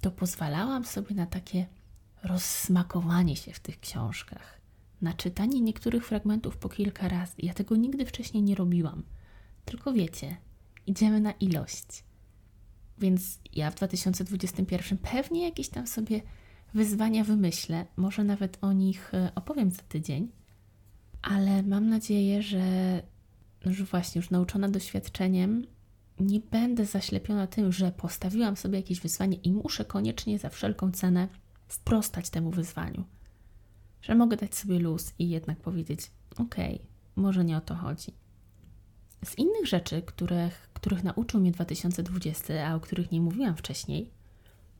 to 0.00 0.10
pozwalałam 0.10 0.84
sobie 0.84 1.14
na 1.14 1.26
takie 1.26 1.66
rozsmakowanie 2.22 3.36
się 3.36 3.52
w 3.52 3.60
tych 3.60 3.80
książkach 3.80 4.60
na 5.02 5.12
czytanie 5.12 5.60
niektórych 5.60 6.06
fragmentów 6.06 6.56
po 6.56 6.68
kilka 6.68 7.08
razy. 7.08 7.34
Ja 7.38 7.54
tego 7.54 7.76
nigdy 7.76 8.06
wcześniej 8.06 8.42
nie 8.42 8.54
robiłam. 8.54 9.02
Tylko 9.64 9.92
wiecie, 9.92 10.36
idziemy 10.86 11.20
na 11.20 11.32
ilość. 11.32 12.04
Więc 13.00 13.38
ja 13.52 13.70
w 13.70 13.74
2021 13.74 14.98
pewnie 14.98 15.44
jakieś 15.44 15.68
tam 15.68 15.86
sobie 15.86 16.20
wyzwania 16.74 17.24
wymyślę, 17.24 17.86
może 17.96 18.24
nawet 18.24 18.58
o 18.60 18.72
nich 18.72 19.14
e, 19.14 19.32
opowiem 19.34 19.70
za 19.70 19.82
tydzień, 19.82 20.28
ale 21.22 21.62
mam 21.62 21.88
nadzieję, 21.88 22.42
że, 22.42 22.62
no, 23.64 23.72
że 23.72 23.84
właśnie 23.84 24.18
już 24.18 24.30
nauczona 24.30 24.68
doświadczeniem, 24.68 25.66
nie 26.20 26.40
będę 26.40 26.86
zaślepiona 26.86 27.46
tym, 27.46 27.72
że 27.72 27.92
postawiłam 27.92 28.56
sobie 28.56 28.76
jakieś 28.76 29.00
wyzwanie 29.00 29.36
i 29.36 29.52
muszę 29.52 29.84
koniecznie 29.84 30.38
za 30.38 30.48
wszelką 30.48 30.92
cenę 30.92 31.28
sprostać 31.68 32.30
temu 32.30 32.50
wyzwaniu. 32.50 33.04
Że 34.02 34.14
mogę 34.14 34.36
dać 34.36 34.54
sobie 34.54 34.78
luz 34.78 35.12
i 35.18 35.28
jednak 35.28 35.58
powiedzieć: 35.58 36.10
OK, 36.38 36.54
może 37.16 37.44
nie 37.44 37.56
o 37.56 37.60
to 37.60 37.74
chodzi. 37.74 38.12
Z 39.24 39.38
innych 39.38 39.66
rzeczy, 39.66 40.02
których, 40.02 40.70
których 40.74 41.04
nauczył 41.04 41.40
mnie 41.40 41.52
2020, 41.52 42.68
a 42.68 42.74
o 42.74 42.80
których 42.80 43.12
nie 43.12 43.20
mówiłam 43.20 43.56
wcześniej, 43.56 44.10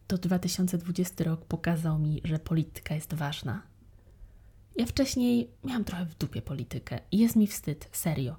to 0.07 0.19
2020 0.19 1.25
rok 1.25 1.45
pokazał 1.45 1.99
mi, 1.99 2.21
że 2.25 2.39
polityka 2.39 2.95
jest 2.95 3.15
ważna. 3.15 3.63
Ja 4.77 4.87
wcześniej 4.87 5.51
miałam 5.65 5.85
trochę 5.85 6.07
w 6.07 6.19
dupie 6.19 6.43
politykę 6.43 7.01
i 7.13 7.19
jest 7.19 7.37
mi 7.37 7.47
wstyd, 7.47 7.89
serio. 7.93 8.37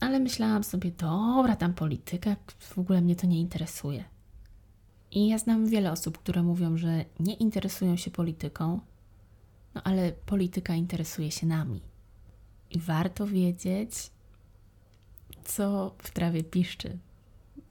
Ale 0.00 0.20
myślałam 0.20 0.64
sobie, 0.64 0.90
dobra, 0.90 1.56
tam 1.56 1.74
polityka, 1.74 2.36
w 2.58 2.78
ogóle 2.78 3.00
mnie 3.00 3.16
to 3.16 3.26
nie 3.26 3.40
interesuje. 3.40 4.04
I 5.10 5.28
ja 5.28 5.38
znam 5.38 5.66
wiele 5.66 5.92
osób, 5.92 6.18
które 6.18 6.42
mówią, 6.42 6.76
że 6.76 7.04
nie 7.20 7.34
interesują 7.34 7.96
się 7.96 8.10
polityką, 8.10 8.80
no 9.74 9.82
ale 9.82 10.12
polityka 10.12 10.74
interesuje 10.74 11.30
się 11.30 11.46
nami. 11.46 11.80
I 12.70 12.78
warto 12.78 13.26
wiedzieć, 13.26 14.10
co 15.44 15.94
w 15.98 16.10
trawie 16.10 16.44
piszczy, 16.44 16.98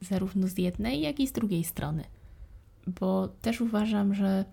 zarówno 0.00 0.48
z 0.48 0.58
jednej, 0.58 1.00
jak 1.00 1.20
i 1.20 1.26
z 1.26 1.32
drugiej 1.32 1.64
strony. 1.64 2.04
Bo 2.86 3.28
też 3.28 3.60
uważam, 3.60 4.14
że 4.14 4.44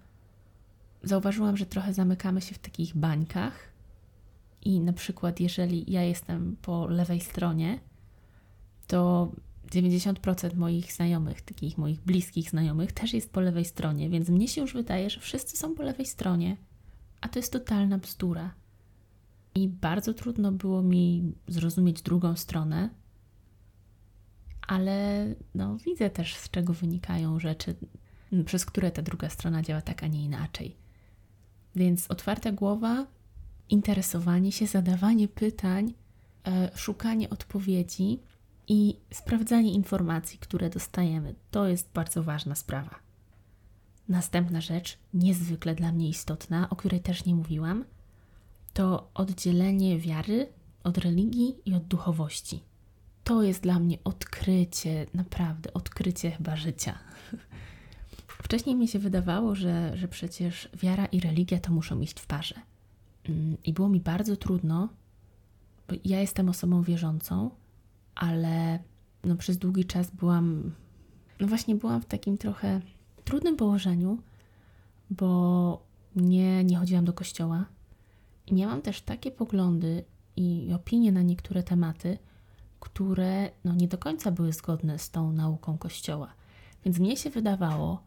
zauważyłam, 1.04 1.58
że 1.58 1.66
trochę 1.66 1.94
zamykamy 1.94 2.42
się 2.42 2.56
w 2.56 2.60
takich 2.60 2.96
bańkach. 2.96 3.70
I 4.62 4.80
na 4.80 4.94
przykład, 4.94 5.40
jeżeli 5.40 5.92
ja 5.92 6.04
jestem 6.04 6.56
po 6.62 6.88
lewej 6.88 7.20
stronie, 7.20 7.80
to 8.88 9.32
90% 9.72 10.56
moich 10.56 10.94
znajomych, 10.94 11.42
takich 11.42 11.78
moich 11.78 12.02
bliskich 12.02 12.50
znajomych, 12.50 12.92
też 12.92 13.14
jest 13.14 13.32
po 13.32 13.40
lewej 13.42 13.66
stronie, 13.66 14.10
więc 14.10 14.30
mnie 14.30 14.48
się 14.48 14.62
już 14.62 14.74
wydaje, 14.74 15.10
że 15.10 15.20
wszyscy 15.20 15.58
są 15.58 15.76
po 15.76 15.84
lewej 15.84 16.06
stronie 16.06 16.58
a 17.22 17.28
to 17.28 17.40
jest 17.40 17.52
totalna 17.52 17.98
bzdura. 17.98 18.54
I 19.56 19.68
bardzo 19.68 20.14
trudno 20.14 20.52
było 20.52 20.82
mi 20.82 21.34
zrozumieć 21.48 22.02
drugą 22.02 22.36
stronę, 22.36 22.90
ale 24.70 25.26
no, 25.56 25.78
widzę 25.78 26.10
też, 26.10 26.36
z 26.36 26.50
czego 26.50 26.74
wynikają 26.74 27.40
rzeczy, 27.40 27.76
przez 28.46 28.66
które 28.66 28.92
ta 28.92 29.02
druga 29.02 29.30
strona 29.30 29.62
działa 29.62 29.82
tak, 29.82 30.04
a 30.04 30.08
nie 30.08 30.24
inaczej. 30.24 30.76
Więc 31.76 32.12
otwarta 32.12 32.52
głowa, 32.52 33.08
interesowanie 33.70 34.52
się, 34.52 34.68
zadawanie 34.68 35.28
pytań, 35.28 35.94
e, 36.48 36.72
szukanie 36.76 37.30
odpowiedzi 37.30 38.20
i 38.68 38.98
sprawdzanie 39.14 39.74
informacji, 39.74 40.40
które 40.40 40.70
dostajemy 40.70 41.36
to 41.52 41.68
jest 41.68 41.90
bardzo 41.94 42.24
ważna 42.24 42.56
sprawa. 42.56 42.96
Następna 44.10 44.62
rzecz, 44.62 44.98
niezwykle 45.14 45.76
dla 45.76 45.92
mnie 45.92 46.10
istotna, 46.10 46.70
o 46.70 46.76
której 46.76 47.02
też 47.02 47.26
nie 47.26 47.36
mówiłam, 47.36 47.86
to 48.74 49.10
oddzielenie 49.14 50.00
wiary 50.00 50.48
od 50.84 50.98
religii 50.98 51.56
i 51.66 51.74
od 51.76 51.84
duchowości. 51.84 52.69
To 53.30 53.44
jest 53.44 53.64
dla 53.64 53.80
mnie 53.80 53.98
odkrycie, 54.04 55.06
naprawdę 55.14 55.74
odkrycie 55.74 56.32
chyba 56.32 56.56
życia. 56.56 57.00
Wcześniej 58.44 58.76
mi 58.76 58.88
się 58.88 59.00
wydawało, 59.00 59.56
że, 59.56 59.98
że 59.98 60.08
przecież 60.08 60.70
wiara 60.74 61.06
i 61.06 61.20
religia 61.20 61.60
to 61.60 61.72
muszą 61.72 62.02
iść 62.02 62.20
w 62.20 62.28
parze. 62.28 62.56
Mm, 63.30 63.58
I 63.64 63.74
było 63.74 63.90
mi 63.90 64.00
bardzo 64.00 64.36
trudno, 64.36 64.90
bo 65.90 65.96
ja 66.06 66.22
jestem 66.22 66.50
osobą 66.50 66.82
wierzącą, 66.82 67.50
ale 68.16 68.80
no 69.24 69.36
przez 69.36 69.58
długi 69.58 69.86
czas 69.86 70.12
byłam, 70.12 70.72
no 71.40 71.48
właśnie 71.48 71.76
byłam 71.76 72.02
w 72.02 72.06
takim 72.06 72.38
trochę 72.38 72.82
trudnym 73.24 73.56
położeniu, 73.56 74.18
bo 75.10 75.84
nie, 76.16 76.64
nie 76.64 76.78
chodziłam 76.78 77.06
do 77.06 77.14
kościoła 77.14 77.66
i 78.48 78.54
miałam 78.54 78.82
też 78.82 79.02
takie 79.02 79.32
poglądy 79.32 80.04
i 80.36 80.72
opinie 80.76 81.12
na 81.12 81.22
niektóre 81.22 81.64
tematy, 81.64 82.18
które 82.80 83.50
no, 83.64 83.76
nie 83.76 83.88
do 83.88 83.98
końca 83.98 84.32
były 84.32 84.54
zgodne 84.54 85.00
z 85.00 85.12
tą 85.12 85.32
nauką 85.32 85.78
kościoła. 85.78 86.34
Więc 86.86 87.00
mnie 87.00 87.18
się 87.18 87.30
wydawało, 87.30 88.04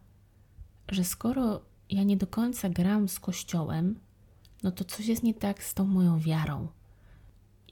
że 0.89 1.05
skoro 1.05 1.61
ja 1.91 2.03
nie 2.03 2.17
do 2.17 2.27
końca 2.27 2.69
gram 2.69 3.09
z 3.09 3.21
Kościołem, 3.21 4.01
no 4.63 4.73
to 4.73 4.85
coś 4.85 5.07
jest 5.07 5.23
nie 5.23 5.35
tak 5.35 5.63
z 5.63 5.75
tą 5.75 5.85
moją 5.85 6.19
wiarą. 6.19 6.69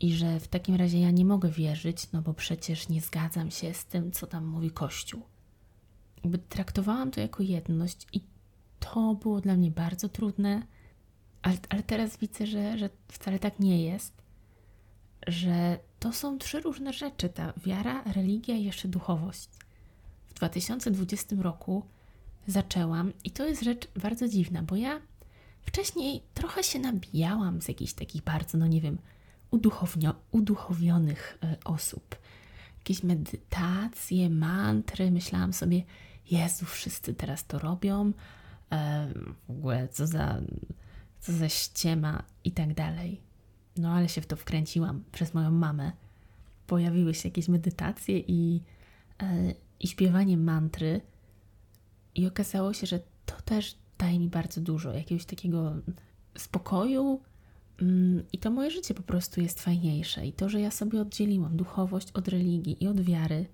I 0.01 0.13
że 0.15 0.41
w 0.41 0.49
takim 0.49 0.75
razie 0.75 1.01
ja 1.01 1.11
nie 1.11 1.25
mogę 1.25 1.51
wierzyć, 1.51 2.13
no 2.13 2.23
bo 2.23 2.35
przecież 2.35 2.89
nie 2.89 3.01
zgadzam 3.01 3.51
się 3.51 3.75
z 3.75 3.85
tym, 3.85 4.13
co 4.13 4.27
tam 4.27 4.47
mówi 4.47 4.71
Kościół. 4.71 5.23
Jakby 6.25 6.39
traktowałam 6.39 7.11
to 7.11 7.21
jako 7.21 7.43
jedność 7.43 8.07
i 8.13 8.21
to 8.81 9.15
było 9.15 9.41
dla 9.41 9.57
mnie 9.57 9.71
bardzo 9.71 10.09
trudne, 10.09 10.67
ale, 11.43 11.57
ale 11.69 11.83
teraz 11.83 12.17
widzę, 12.17 12.47
że, 12.47 12.79
że 12.79 12.91
wcale 13.09 13.39
tak 13.39 13.61
nie 13.61 13.85
jest, 13.85 14.23
że 15.27 15.79
to 16.01 16.13
są 16.13 16.39
trzy 16.39 16.61
różne 16.61 16.93
rzeczy: 16.93 17.29
ta 17.29 17.53
wiara, 17.67 18.03
religia 18.03 18.57
i 18.57 18.65
jeszcze 18.65 18.89
duchowość. 18.89 19.49
W 20.29 20.35
2020 20.35 21.37
roku 21.39 21.87
zaczęłam, 22.47 23.13
i 23.25 23.31
to 23.31 23.47
jest 23.47 23.63
rzecz 23.63 23.89
bardzo 23.97 24.29
dziwna, 24.29 24.63
bo 24.63 24.77
ja 24.77 25.01
wcześniej 25.63 26.23
trochę 26.35 26.63
się 26.63 26.79
nabijałam 26.79 27.63
z 27.63 27.69
jakichś 27.69 27.93
takich 27.93 28.23
bardzo, 28.23 28.59
no 28.59 28.67
nie 28.67 28.81
wiem, 28.81 28.99
uduchownio, 29.51 30.15
uduchowionych 30.31 31.39
y, 31.45 31.65
osób. 31.65 32.17
Jakieś 32.79 33.03
medytacje, 33.03 34.31
mantry. 34.31 35.11
Myślałam 35.11 35.53
sobie, 35.53 35.83
Jezu, 36.31 36.67
wszyscy 36.67 37.15
teraz 37.15 37.47
to 37.47 37.59
robią. 37.59 38.13
E, 38.73 39.09
w 39.49 39.51
ogóle 39.51 39.89
co 39.89 40.07
za, 40.07 40.41
co 41.21 41.33
za 41.33 41.49
ściema 41.49 42.23
i 42.45 42.53
tak 42.53 42.75
dalej. 42.75 43.21
No 43.77 43.91
ale 43.91 44.09
się 44.09 44.21
w 44.21 44.27
to 44.27 44.37
wkręciłam 44.37 45.05
przez 45.13 45.35
moją 45.35 45.51
mamę. 45.51 45.93
Pojawiły 46.67 47.15
się 47.15 47.29
jakieś 47.29 47.49
medytacje 47.49 48.19
i, 48.19 48.63
e, 49.23 49.55
i 49.81 49.89
śpiewanie 49.89 50.37
mantry. 50.37 51.01
I 52.15 52.27
okazało 52.27 52.73
się, 52.73 52.87
że 52.87 53.01
to 53.27 53.35
też 53.45 53.79
daje 53.99 54.19
mi 54.19 54.29
bardzo 54.29 54.61
dużo 54.61 54.93
jakiegoś 54.93 55.25
takiego 55.25 55.75
spokoju. 56.39 57.21
Mm, 57.83 58.23
I 58.33 58.39
to 58.39 58.51
moje 58.51 58.71
życie 58.71 58.95
po 58.95 59.03
prostu 59.03 59.41
jest 59.41 59.61
fajniejsze. 59.61 60.27
I 60.27 60.33
to, 60.33 60.49
że 60.49 60.61
ja 60.61 60.71
sobie 60.71 61.01
oddzieliłam 61.01 61.57
duchowość 61.57 62.13
od 62.13 62.29
religii 62.29 62.85
i 62.85 62.89
od 62.89 63.01
wiary. 63.01 63.47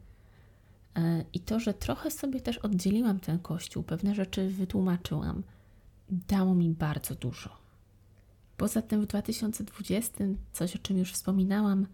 E, 0.97 1.25
I 1.33 1.41
to, 1.41 1.61
że 1.61 1.75
trochę 1.75 2.11
sobie 2.11 2.41
też 2.41 2.59
oddzieliłam 2.59 3.21
ten 3.21 3.39
kościół, 3.39 3.83
pewne 3.83 4.15
rzeczy 4.15 4.49
wytłumaczyłam, 4.49 5.43
dało 6.11 6.55
mi 6.55 6.71
bardzo 6.71 7.15
dużo. 7.15 7.66
Poza 8.57 8.83
tym 8.83 9.03
w 9.03 9.07
2020, 9.07 10.25
coś 10.53 10.77
o 10.77 10.79
czym 10.79 10.99
już 10.99 11.12
wspominałam, 11.12 11.87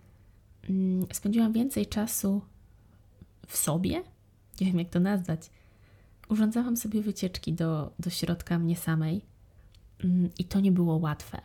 mm, 0.69 1.07
spędziłam 1.13 1.53
więcej 1.53 1.87
czasu 1.87 2.43
w 3.47 3.57
sobie, 3.57 4.03
nie 4.61 4.67
wiem 4.67 4.79
jak 4.79 4.91
to 4.91 5.01
nazwać. 5.01 5.51
Urządzałam 6.29 6.77
sobie 6.77 7.03
wycieczki 7.03 7.53
do, 7.53 7.93
do 7.99 8.11
środka 8.11 8.59
mnie 8.59 8.77
samej 8.77 9.21
mm, 10.05 10.31
i 10.39 10.45
to 10.45 10.61
nie 10.61 10.73
było 10.73 10.97
łatwe, 10.97 11.41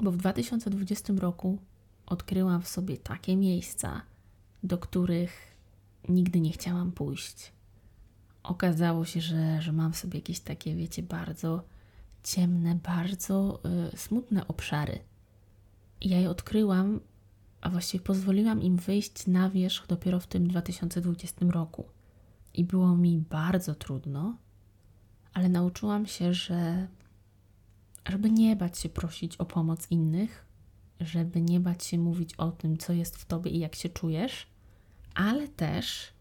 bo 0.00 0.10
w 0.10 0.16
2020 0.16 1.12
roku 1.18 1.58
odkryłam 2.06 2.62
w 2.62 2.68
sobie 2.68 2.96
takie 2.96 3.36
miejsca, 3.36 4.02
do 4.62 4.78
których 4.78 5.56
nigdy 6.08 6.40
nie 6.40 6.52
chciałam 6.52 6.92
pójść. 6.92 7.52
Okazało 8.42 9.04
się, 9.04 9.20
że, 9.20 9.62
że 9.62 9.72
mam 9.72 9.92
w 9.92 9.96
sobie 9.96 10.18
jakieś 10.18 10.40
takie, 10.40 10.74
wiecie, 10.74 11.02
bardzo 11.02 11.62
ciemne, 12.26 12.74
bardzo 12.74 13.60
y, 13.92 13.96
smutne 13.96 14.48
obszary. 14.48 14.98
Ja 16.00 16.20
je 16.20 16.30
odkryłam, 16.30 17.00
a 17.60 17.70
właściwie 17.70 18.04
pozwoliłam 18.04 18.62
im 18.62 18.76
wyjść 18.76 19.26
na 19.26 19.50
wierzch 19.50 19.86
dopiero 19.86 20.20
w 20.20 20.26
tym 20.26 20.48
2020 20.48 21.46
roku. 21.50 21.84
I 22.54 22.64
było 22.64 22.96
mi 22.96 23.18
bardzo 23.18 23.74
trudno, 23.74 24.36
ale 25.32 25.48
nauczyłam 25.48 26.06
się, 26.06 26.34
że 26.34 26.88
żeby 28.08 28.30
nie 28.30 28.56
bać 28.56 28.78
się 28.78 28.88
prosić 28.88 29.36
o 29.36 29.44
pomoc 29.44 29.90
innych, 29.90 30.46
żeby 31.00 31.40
nie 31.40 31.60
bać 31.60 31.84
się 31.84 31.98
mówić 31.98 32.34
o 32.34 32.50
tym, 32.50 32.76
co 32.76 32.92
jest 32.92 33.16
w 33.16 33.24
tobie 33.24 33.50
i 33.50 33.58
jak 33.58 33.74
się 33.74 33.88
czujesz, 33.88 34.46
ale 35.14 35.48
też, 35.48 36.12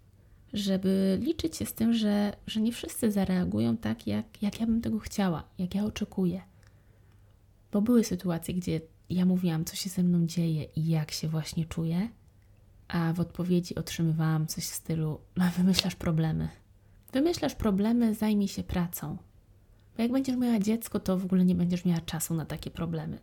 żeby 0.55 1.19
liczyć 1.21 1.57
się 1.57 1.65
z 1.65 1.73
tym, 1.73 1.93
że, 1.93 2.35
że 2.47 2.61
nie 2.61 2.71
wszyscy 2.71 3.11
zareagują 3.11 3.77
tak, 3.77 4.07
jak, 4.07 4.41
jak 4.41 4.59
ja 4.59 4.65
bym 4.65 4.81
tego 4.81 4.99
chciała, 4.99 5.43
jak 5.57 5.75
ja 5.75 5.85
oczekuję. 5.85 6.41
Bo 7.71 7.81
były 7.81 8.03
sytuacje, 8.03 8.53
gdzie 8.53 8.81
ja 9.09 9.25
mówiłam, 9.25 9.65
co 9.65 9.75
się 9.75 9.89
ze 9.89 10.03
mną 10.03 10.25
dzieje 10.25 10.63
i 10.63 10.87
jak 10.87 11.11
się 11.11 11.27
właśnie 11.27 11.65
czuję, 11.65 12.09
a 12.87 13.13
w 13.13 13.19
odpowiedzi 13.19 13.75
otrzymywałam 13.75 14.47
coś 14.47 14.63
w 14.63 14.75
stylu: 14.75 15.19
no, 15.37 15.45
wymyślasz 15.57 15.95
problemy. 15.95 16.49
Wymyślasz 17.13 17.55
problemy, 17.55 18.15
zajmij 18.15 18.47
się 18.47 18.63
pracą. 18.63 19.17
Bo 19.97 20.03
jak 20.03 20.11
będziesz 20.11 20.37
miała 20.37 20.59
dziecko, 20.59 20.99
to 20.99 21.17
w 21.17 21.25
ogóle 21.25 21.45
nie 21.45 21.55
będziesz 21.55 21.85
miała 21.85 22.01
czasu 22.01 22.33
na 22.33 22.45
takie 22.45 22.71
problemy. 22.71 23.19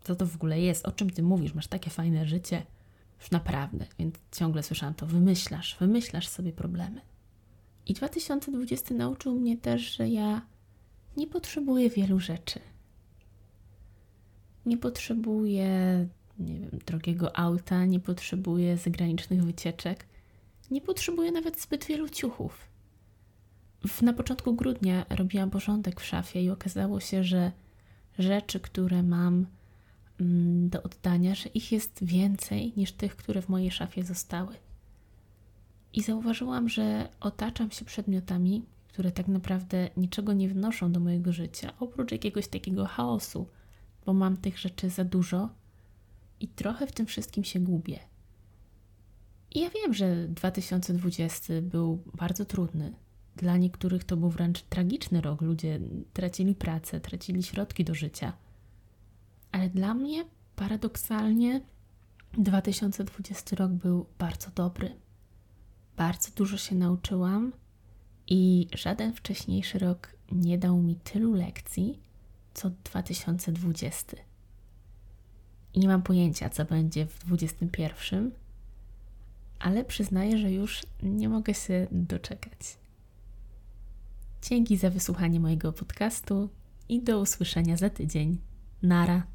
Co 0.00 0.16
to 0.16 0.26
w 0.26 0.34
ogóle 0.34 0.60
jest? 0.60 0.86
O 0.86 0.92
czym 0.92 1.10
ty 1.10 1.22
mówisz? 1.22 1.54
Masz 1.54 1.66
takie 1.66 1.90
fajne 1.90 2.26
życie. 2.26 2.62
Już 3.20 3.30
naprawdę, 3.30 3.86
więc 3.98 4.14
ciągle 4.32 4.62
słyszałam 4.62 4.94
to. 4.94 5.06
Wymyślasz, 5.06 5.76
wymyślasz 5.80 6.28
sobie 6.28 6.52
problemy. 6.52 7.00
I 7.86 7.94
2020 7.94 8.94
nauczył 8.94 9.40
mnie 9.40 9.56
też, 9.56 9.96
że 9.96 10.08
ja 10.08 10.42
nie 11.16 11.26
potrzebuję 11.26 11.90
wielu 11.90 12.20
rzeczy. 12.20 12.60
Nie 14.66 14.78
potrzebuję, 14.78 15.68
nie 16.38 16.60
wiem, 16.60 16.70
drogiego 16.86 17.38
auta, 17.38 17.84
nie 17.84 18.00
potrzebuję 18.00 18.76
zagranicznych 18.76 19.44
wycieczek, 19.44 20.06
nie 20.70 20.80
potrzebuję 20.80 21.32
nawet 21.32 21.60
zbyt 21.60 21.84
wielu 21.84 22.08
ciuchów. 22.08 22.70
W, 23.88 24.02
na 24.02 24.12
początku 24.12 24.54
grudnia 24.54 25.06
robiłam 25.10 25.50
porządek 25.50 26.00
w 26.00 26.04
szafie 26.04 26.42
i 26.42 26.50
okazało 26.50 27.00
się, 27.00 27.24
że 27.24 27.52
rzeczy, 28.18 28.60
które 28.60 29.02
mam 29.02 29.46
do 30.68 30.82
oddania, 30.82 31.34
że 31.34 31.48
ich 31.48 31.72
jest 31.72 32.04
więcej 32.04 32.72
niż 32.76 32.92
tych, 32.92 33.16
które 33.16 33.42
w 33.42 33.48
mojej 33.48 33.70
szafie 33.70 34.04
zostały. 34.04 34.56
I 35.92 36.02
zauważyłam, 36.02 36.68
że 36.68 37.08
otaczam 37.20 37.70
się 37.70 37.84
przedmiotami, 37.84 38.62
które 38.88 39.12
tak 39.12 39.28
naprawdę 39.28 39.90
niczego 39.96 40.32
nie 40.32 40.48
wnoszą 40.48 40.92
do 40.92 41.00
mojego 41.00 41.32
życia, 41.32 41.72
oprócz 41.80 42.12
jakiegoś 42.12 42.48
takiego 42.48 42.86
chaosu, 42.86 43.46
bo 44.06 44.12
mam 44.14 44.36
tych 44.36 44.58
rzeczy 44.58 44.90
za 44.90 45.04
dużo 45.04 45.48
i 46.40 46.48
trochę 46.48 46.86
w 46.86 46.92
tym 46.92 47.06
wszystkim 47.06 47.44
się 47.44 47.60
gubię. 47.60 47.98
I 49.54 49.60
ja 49.60 49.70
wiem, 49.70 49.94
że 49.94 50.28
2020 50.28 51.52
był 51.62 52.02
bardzo 52.14 52.44
trudny. 52.44 52.92
Dla 53.36 53.56
niektórych 53.56 54.04
to 54.04 54.16
był 54.16 54.30
wręcz 54.30 54.62
tragiczny 54.62 55.20
rok. 55.20 55.40
Ludzie 55.40 55.80
tracili 56.12 56.54
pracę, 56.54 57.00
tracili 57.00 57.42
środki 57.42 57.84
do 57.84 57.94
życia. 57.94 58.32
Ale 59.52 59.70
dla 59.70 59.94
mnie 59.94 60.24
paradoksalnie 60.56 61.60
2020 62.32 63.56
rok 63.56 63.72
był 63.72 64.06
bardzo 64.18 64.50
dobry. 64.50 64.96
Bardzo 65.96 66.30
dużo 66.36 66.56
się 66.56 66.74
nauczyłam 66.74 67.52
i 68.26 68.68
żaden 68.74 69.12
wcześniejszy 69.12 69.78
rok 69.78 70.16
nie 70.32 70.58
dał 70.58 70.78
mi 70.82 70.96
tylu 70.96 71.34
lekcji, 71.34 72.00
co 72.54 72.70
2020. 72.70 74.16
I 75.74 75.80
nie 75.80 75.88
mam 75.88 76.02
pojęcia, 76.02 76.50
co 76.50 76.64
będzie 76.64 77.06
w 77.06 77.18
2021, 77.18 78.30
ale 79.58 79.84
przyznaję, 79.84 80.38
że 80.38 80.52
już 80.52 80.82
nie 81.02 81.28
mogę 81.28 81.54
się 81.54 81.86
doczekać. 81.92 82.78
Dzięki 84.42 84.76
za 84.76 84.90
wysłuchanie 84.90 85.40
mojego 85.40 85.72
podcastu 85.72 86.48
i 86.88 87.02
do 87.02 87.20
usłyszenia 87.20 87.76
za 87.76 87.90
tydzień. 87.90 88.38
Nara. 88.82 89.26